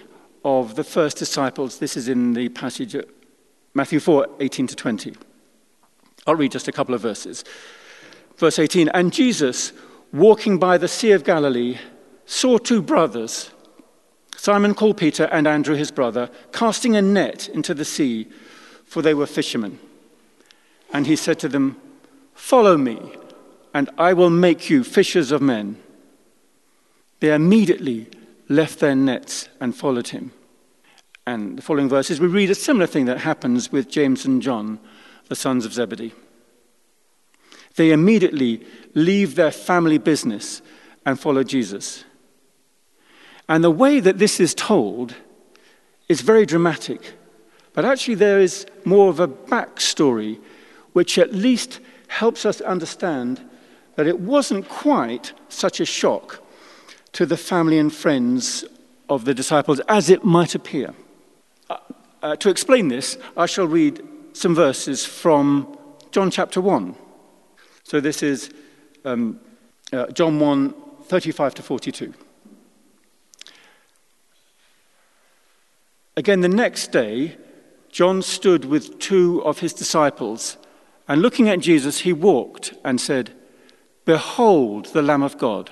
of 0.44 0.76
the 0.76 0.84
first 0.84 1.16
disciples. 1.16 1.78
This 1.78 1.96
is 1.96 2.08
in 2.08 2.32
the 2.32 2.48
passage 2.48 2.96
Matthew 3.74 4.00
4 4.00 4.26
18 4.40 4.68
to 4.68 4.76
20. 4.76 5.14
I'll 6.26 6.34
read 6.34 6.52
just 6.52 6.66
a 6.66 6.72
couple 6.72 6.94
of 6.94 7.02
verses. 7.02 7.44
Verse 8.38 8.58
18 8.58 8.88
And 8.88 9.12
Jesus, 9.12 9.72
walking 10.12 10.58
by 10.58 10.78
the 10.78 10.88
Sea 10.88 11.12
of 11.12 11.24
Galilee, 11.24 11.78
saw 12.24 12.58
two 12.58 12.80
brothers, 12.80 13.50
Simon 14.46 14.74
called 14.74 14.96
Peter 14.96 15.24
and 15.32 15.48
Andrew 15.48 15.74
his 15.74 15.90
brother, 15.90 16.30
casting 16.52 16.94
a 16.94 17.02
net 17.02 17.48
into 17.48 17.74
the 17.74 17.84
sea, 17.84 18.28
for 18.84 19.02
they 19.02 19.12
were 19.12 19.26
fishermen. 19.26 19.80
And 20.92 21.04
he 21.04 21.16
said 21.16 21.40
to 21.40 21.48
them, 21.48 21.76
Follow 22.32 22.76
me, 22.76 22.96
and 23.74 23.90
I 23.98 24.12
will 24.12 24.30
make 24.30 24.70
you 24.70 24.84
fishers 24.84 25.32
of 25.32 25.42
men. 25.42 25.82
They 27.18 27.34
immediately 27.34 28.06
left 28.48 28.78
their 28.78 28.94
nets 28.94 29.48
and 29.60 29.74
followed 29.74 30.06
him. 30.06 30.30
And 31.26 31.58
the 31.58 31.62
following 31.62 31.88
verses, 31.88 32.20
we 32.20 32.28
read 32.28 32.48
a 32.48 32.54
similar 32.54 32.86
thing 32.86 33.06
that 33.06 33.18
happens 33.18 33.72
with 33.72 33.90
James 33.90 34.24
and 34.26 34.40
John 34.40 34.78
the 35.26 35.34
sons 35.34 35.66
of 35.66 35.72
Zebedee. 35.72 36.14
They 37.74 37.90
immediately 37.90 38.64
leave 38.94 39.34
their 39.34 39.50
family 39.50 39.98
business 39.98 40.62
and 41.04 41.18
follow 41.18 41.42
Jesus. 41.42 42.04
And 43.48 43.62
the 43.62 43.70
way 43.70 44.00
that 44.00 44.18
this 44.18 44.40
is 44.40 44.54
told 44.54 45.14
is 46.08 46.20
very 46.20 46.46
dramatic. 46.46 47.12
But 47.72 47.84
actually, 47.84 48.14
there 48.14 48.40
is 48.40 48.66
more 48.84 49.08
of 49.08 49.20
a 49.20 49.28
backstory 49.28 50.40
which 50.92 51.18
at 51.18 51.34
least 51.34 51.80
helps 52.08 52.46
us 52.46 52.60
understand 52.60 53.40
that 53.96 54.06
it 54.06 54.20
wasn't 54.20 54.68
quite 54.68 55.32
such 55.48 55.80
a 55.80 55.84
shock 55.84 56.42
to 57.12 57.26
the 57.26 57.36
family 57.36 57.78
and 57.78 57.92
friends 57.92 58.64
of 59.08 59.24
the 59.24 59.34
disciples 59.34 59.80
as 59.88 60.10
it 60.10 60.24
might 60.24 60.54
appear. 60.54 60.94
Uh, 61.70 61.76
uh, 62.22 62.36
to 62.36 62.50
explain 62.50 62.88
this, 62.88 63.18
I 63.36 63.46
shall 63.46 63.66
read 63.66 64.02
some 64.32 64.54
verses 64.54 65.04
from 65.04 65.78
John 66.10 66.30
chapter 66.30 66.60
1. 66.60 66.94
So 67.84 68.00
this 68.00 68.22
is 68.22 68.50
um, 69.04 69.40
uh, 69.92 70.06
John 70.08 70.40
1 70.40 70.74
35 71.04 71.54
to 71.54 71.62
42. 71.62 72.14
Again, 76.16 76.40
the 76.40 76.48
next 76.48 76.92
day, 76.92 77.36
John 77.90 78.22
stood 78.22 78.64
with 78.64 78.98
two 78.98 79.42
of 79.44 79.60
his 79.60 79.72
disciples, 79.72 80.56
and 81.08 81.22
looking 81.22 81.48
at 81.48 81.60
Jesus, 81.60 82.00
he 82.00 82.12
walked 82.12 82.74
and 82.84 83.00
said, 83.00 83.32
Behold 84.04 84.86
the 84.86 85.02
Lamb 85.02 85.22
of 85.22 85.38
God. 85.38 85.70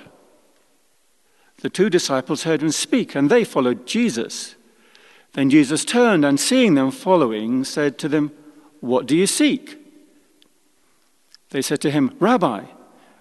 The 1.61 1.69
two 1.69 1.89
disciples 1.89 2.43
heard 2.43 2.61
him 2.61 2.71
speak, 2.71 3.15
and 3.15 3.29
they 3.29 3.43
followed 3.43 3.85
Jesus. 3.87 4.55
Then 5.33 5.49
Jesus 5.49 5.83
turned 5.83 6.23
and, 6.23 6.39
seeing 6.39 6.75
them 6.75 6.91
following, 6.91 7.63
said 7.63 7.97
to 7.99 8.07
them, 8.07 8.31
what 8.85 9.07
do 9.07 9.17
you 9.17 9.25
seek? 9.25 9.79
They 11.49 11.63
said 11.63 11.81
to 11.81 11.89
him, 11.89 12.15
Rabbi, 12.19 12.65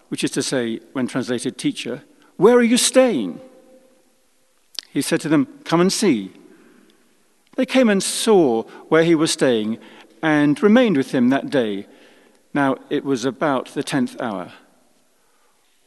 which 0.08 0.22
is 0.22 0.30
to 0.32 0.42
say, 0.42 0.80
when 0.92 1.06
translated, 1.06 1.56
teacher, 1.56 2.02
where 2.36 2.56
are 2.56 2.62
you 2.62 2.76
staying? 2.76 3.40
He 4.90 5.00
said 5.00 5.22
to 5.22 5.30
them, 5.30 5.48
Come 5.64 5.80
and 5.80 5.92
see. 5.92 6.32
They 7.56 7.66
came 7.66 7.88
and 7.88 8.02
saw 8.02 8.62
where 8.88 9.04
he 9.04 9.14
was 9.14 9.30
staying 9.30 9.78
and 10.22 10.60
remained 10.62 10.96
with 10.96 11.12
him 11.12 11.28
that 11.28 11.50
day. 11.50 11.86
Now 12.52 12.76
it 12.90 13.04
was 13.04 13.24
about 13.24 13.68
the 13.68 13.82
tenth 13.82 14.20
hour. 14.20 14.52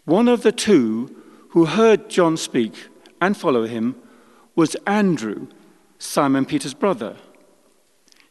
One 0.05 0.27
of 0.27 0.43
the 0.43 0.51
two 0.51 1.23
who 1.49 1.65
heard 1.65 2.09
John 2.09 2.37
speak 2.37 2.87
and 3.19 3.35
follow 3.35 3.65
him 3.65 3.95
was 4.55 4.75
Andrew, 4.85 5.47
Simon 5.99 6.45
Peter's 6.45 6.73
brother. 6.73 7.17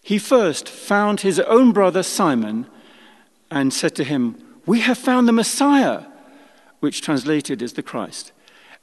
He 0.03 0.19
first 0.19 0.69
found 0.69 1.21
his 1.21 1.41
own 1.41 1.73
brother 1.73 2.03
Simon 2.03 2.67
and 3.51 3.73
said 3.73 3.95
to 3.97 4.05
him, 4.05 4.37
We 4.65 4.81
have 4.81 4.99
found 4.99 5.27
the 5.27 5.33
Messiah, 5.33 6.05
which 6.81 7.03
translated 7.03 7.61
is 7.61 7.73
the 7.73 7.83
Christ. 7.83 8.33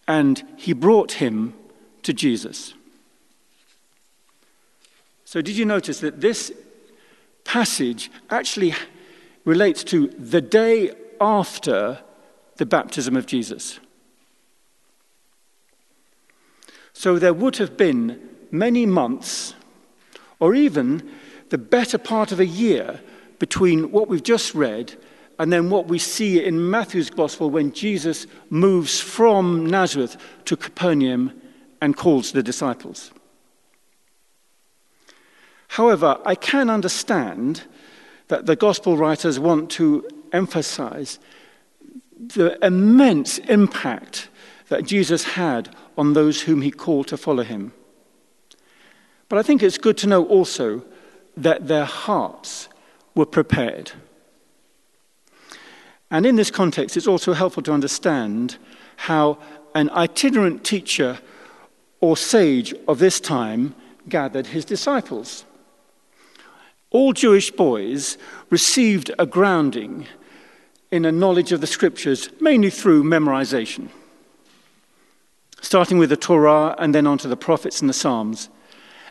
And 0.08 0.44
he 0.58 0.74
brought 0.74 1.14
him 1.14 1.54
to 2.04 2.14
Jesus. 2.14 2.74
So, 5.34 5.42
did 5.42 5.58
you 5.58 5.66
notice 5.66 6.00
that 6.02 6.22
this 6.22 6.52
passage 7.44 8.12
actually 8.30 8.76
relates 9.46 9.84
to 9.86 10.10
the 10.10 10.42
day 10.42 10.92
after 11.20 11.98
the 12.58 12.68
baptism 12.68 13.18
of 13.18 13.26
Jesus? 13.26 13.80
So, 16.94 17.18
there 17.18 17.34
would 17.34 17.58
have 17.58 17.76
been 17.78 18.30
many 18.52 18.86
months 18.86 19.56
or 20.40 20.54
even 20.54 21.10
the 21.50 21.58
better 21.58 21.98
part 21.98 22.32
of 22.32 22.40
a 22.40 22.46
year 22.46 23.02
between 23.40 23.90
what 23.90 24.08
we've 24.08 24.22
just 24.22 24.54
read 24.54 24.94
and 25.40 25.52
then 25.52 25.72
what 25.72 25.88
we 25.88 25.98
see 25.98 26.46
in 26.46 26.70
Matthew's 26.70 27.10
gospel 27.10 27.50
when 27.50 27.72
Jesus 27.72 28.28
moves 28.52 29.00
from 29.00 29.66
Nazareth 29.66 30.16
to 30.46 30.56
Capernaum 30.56 31.32
and 31.82 31.98
calls 31.98 32.34
the 32.34 32.44
disciples. 32.44 33.10
However, 35.74 36.20
I 36.24 36.36
can 36.36 36.70
understand 36.70 37.64
that 38.28 38.46
the 38.46 38.56
gospel 38.56 38.96
writers 38.96 39.40
want 39.40 39.72
to 39.72 40.08
emphasize 40.32 41.18
the 42.16 42.64
immense 42.64 43.40
impact 43.40 44.30
that 44.70 44.86
Jesus 44.86 45.24
had 45.24 45.76
on 45.98 46.14
those 46.14 46.42
whom 46.42 46.62
he 46.62 46.70
called 46.70 47.08
to 47.08 47.18
follow 47.18 47.42
him. 47.42 47.74
But 49.30 49.40
I 49.40 49.42
think 49.42 49.64
it's 49.64 49.80
good 49.80 49.98
to 49.98 50.08
know 50.08 50.26
also 50.26 50.84
that 51.36 51.68
their 51.68 51.86
hearts 51.86 52.70
were 53.16 53.26
prepared. 53.26 53.94
And 56.12 56.24
in 56.24 56.36
this 56.36 56.52
context, 56.52 56.98
it's 56.98 57.08
also 57.08 57.34
helpful 57.34 57.64
to 57.64 57.74
understand 57.74 58.60
how 58.96 59.40
an 59.74 59.90
itinerant 59.90 60.64
teacher 60.64 61.18
or 62.00 62.16
sage 62.16 62.76
of 62.88 63.00
this 63.00 63.20
time 63.20 63.74
gathered 64.08 64.46
his 64.46 64.66
disciples. 64.66 65.46
All 66.94 67.12
Jewish 67.12 67.50
boys 67.50 68.20
received 68.52 69.12
a 69.18 69.26
grounding 69.26 70.08
in 70.92 71.06
a 71.06 71.12
knowledge 71.12 71.52
of 71.52 71.60
the 71.60 71.68
scriptures, 71.68 72.30
mainly 72.40 72.70
through 72.70 73.04
memorization, 73.04 73.90
starting 75.60 75.98
with 75.98 76.12
the 76.12 76.18
Torah 76.18 76.76
and 76.78 76.94
then 76.94 77.08
on 77.08 77.18
to 77.18 77.28
the 77.28 77.36
prophets 77.36 77.82
and 77.82 77.90
the 77.90 77.94
Psalms. 77.94 78.50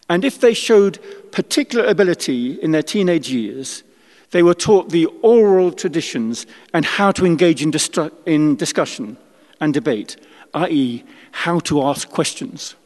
And 0.08 0.24
if 0.24 0.40
they 0.40 0.54
showed 0.54 1.00
particular 1.32 1.84
ability 1.84 2.52
in 2.62 2.70
their 2.70 2.84
teenage 2.84 3.30
years, 3.30 3.82
they 4.30 4.44
were 4.44 4.54
taught 4.54 4.90
the 4.90 5.06
oral 5.22 5.72
traditions 5.72 6.46
and 6.72 6.84
how 6.84 7.10
to 7.10 7.26
engage 7.26 7.62
in, 7.62 7.72
distru- 7.72 8.12
in 8.26 8.54
discussion 8.54 9.16
and 9.60 9.74
debate, 9.74 10.16
i.e., 10.54 11.02
how 11.32 11.58
to 11.60 11.82
ask 11.82 12.08
questions. 12.08 12.76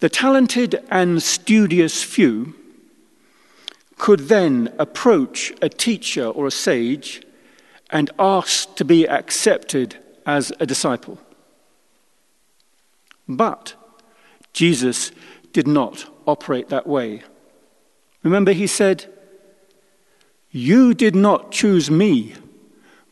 The 0.00 0.08
talented 0.08 0.84
and 0.90 1.22
studious 1.22 2.02
few 2.02 2.56
could 4.00 4.28
then 4.28 4.72
approach 4.78 5.52
a 5.60 5.68
teacher 5.68 6.24
or 6.24 6.46
a 6.46 6.50
sage 6.50 7.22
and 7.90 8.10
ask 8.18 8.74
to 8.74 8.82
be 8.82 9.06
accepted 9.06 9.94
as 10.24 10.50
a 10.58 10.64
disciple. 10.64 11.18
But 13.28 13.74
Jesus 14.54 15.12
did 15.52 15.66
not 15.66 16.06
operate 16.26 16.70
that 16.70 16.86
way. 16.86 17.22
Remember, 18.22 18.52
he 18.52 18.66
said, 18.66 19.04
You 20.50 20.94
did 20.94 21.14
not 21.14 21.52
choose 21.52 21.90
me, 21.90 22.36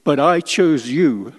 but 0.04 0.18
I 0.18 0.40
chose 0.40 0.88
you 0.88 1.34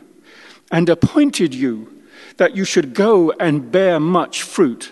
and 0.71 0.87
appointed 0.89 1.55
you 1.55 2.03
that 2.37 2.55
you 2.55 2.65
should 2.65 2.93
go 2.93 3.31
and 3.39 3.71
bear 3.71 3.99
much 3.99 4.43
fruit 4.43 4.91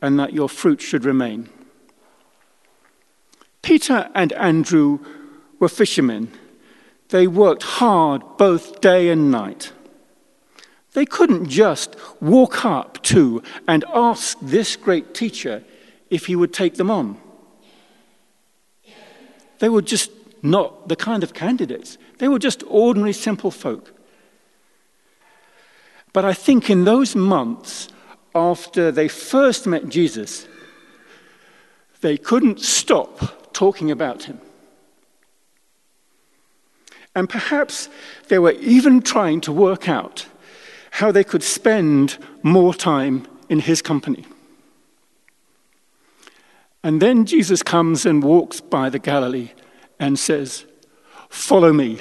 and 0.00 0.18
that 0.18 0.32
your 0.32 0.48
fruit 0.48 0.80
should 0.80 1.04
remain. 1.04 1.50
Peter 3.64 4.10
and 4.14 4.30
Andrew 4.34 4.98
were 5.58 5.70
fishermen. 5.70 6.30
They 7.08 7.26
worked 7.26 7.62
hard 7.62 8.22
both 8.36 8.82
day 8.82 9.08
and 9.08 9.30
night. 9.30 9.72
They 10.92 11.06
couldn't 11.06 11.48
just 11.48 11.96
walk 12.20 12.66
up 12.66 13.02
to 13.04 13.42
and 13.66 13.82
ask 13.92 14.36
this 14.42 14.76
great 14.76 15.14
teacher 15.14 15.64
if 16.10 16.26
he 16.26 16.36
would 16.36 16.52
take 16.52 16.74
them 16.74 16.90
on. 16.90 17.16
They 19.60 19.70
were 19.70 19.82
just 19.82 20.10
not 20.42 20.88
the 20.88 20.96
kind 20.96 21.22
of 21.22 21.32
candidates. 21.32 21.96
They 22.18 22.28
were 22.28 22.38
just 22.38 22.62
ordinary, 22.66 23.14
simple 23.14 23.50
folk. 23.50 23.94
But 26.12 26.26
I 26.26 26.34
think 26.34 26.68
in 26.68 26.84
those 26.84 27.16
months 27.16 27.88
after 28.34 28.92
they 28.92 29.08
first 29.08 29.66
met 29.66 29.88
Jesus, 29.88 30.46
they 32.02 32.18
couldn't 32.18 32.60
stop 32.60 33.40
talking 33.54 33.90
about 33.90 34.24
him. 34.24 34.40
And 37.14 37.28
perhaps 37.28 37.88
they 38.28 38.38
were 38.38 38.52
even 38.52 39.00
trying 39.00 39.40
to 39.42 39.52
work 39.52 39.88
out 39.88 40.26
how 40.90 41.12
they 41.12 41.24
could 41.24 41.42
spend 41.42 42.18
more 42.42 42.74
time 42.74 43.26
in 43.48 43.60
his 43.60 43.80
company. 43.80 44.26
And 46.82 47.00
then 47.00 47.24
Jesus 47.24 47.62
comes 47.62 48.04
and 48.04 48.22
walks 48.22 48.60
by 48.60 48.90
the 48.90 48.98
Galilee 48.98 49.50
and 49.98 50.18
says, 50.18 50.66
Follow 51.28 51.72
me. 51.72 52.00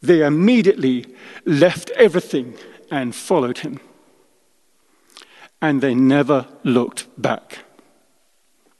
They 0.00 0.24
immediately 0.24 1.06
left 1.44 1.90
everything 1.90 2.54
and 2.90 3.14
followed 3.14 3.58
him. 3.58 3.78
And 5.60 5.80
they 5.80 5.94
never 5.94 6.48
looked 6.64 7.06
back. 7.20 7.60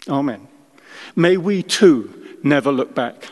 Amen. 0.09 0.49
May 1.15 1.37
we 1.37 1.63
too 1.63 2.39
never 2.43 2.73
look 2.73 2.95
back. 2.95 3.29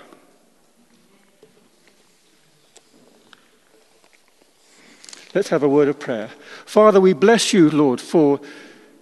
Let's 5.35 5.49
have 5.49 5.62
a 5.62 5.69
word 5.69 5.88
of 5.88 5.99
prayer. 5.99 6.31
Father, 6.66 7.01
we 7.01 7.12
bless 7.12 7.53
you, 7.53 7.71
Lord, 7.71 8.01
for 8.01 8.40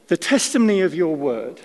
the 0.08 0.16
testimony 0.16 0.80
of 0.80 0.94
your 0.94 1.16
word, 1.16 1.60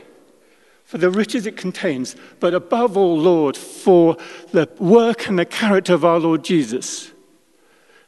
for 0.85 0.97
the 0.97 1.09
riches 1.09 1.45
it 1.45 1.57
contains, 1.57 2.15
but 2.39 2.53
above 2.53 2.95
all, 2.95 3.17
Lord, 3.17 3.57
for 3.57 4.15
the 4.51 4.69
work 4.79 5.27
and 5.27 5.37
the 5.37 5.45
character 5.45 5.93
of 5.93 6.05
our 6.05 6.19
Lord 6.19 6.43
Jesus. 6.43 7.11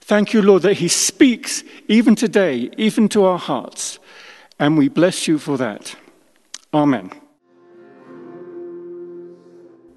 Thank 0.01 0.33
you, 0.33 0.41
Lord, 0.41 0.61
that 0.61 0.75
he 0.75 0.87
speaks 0.87 1.63
even 1.87 2.15
today, 2.15 2.69
even 2.77 3.09
to 3.09 3.25
our 3.25 3.39
hearts, 3.39 3.99
and 4.59 4.77
we 4.77 4.87
bless 4.87 5.27
you 5.27 5.39
for 5.39 5.57
that. 5.57 5.95
Amen. 6.73 7.11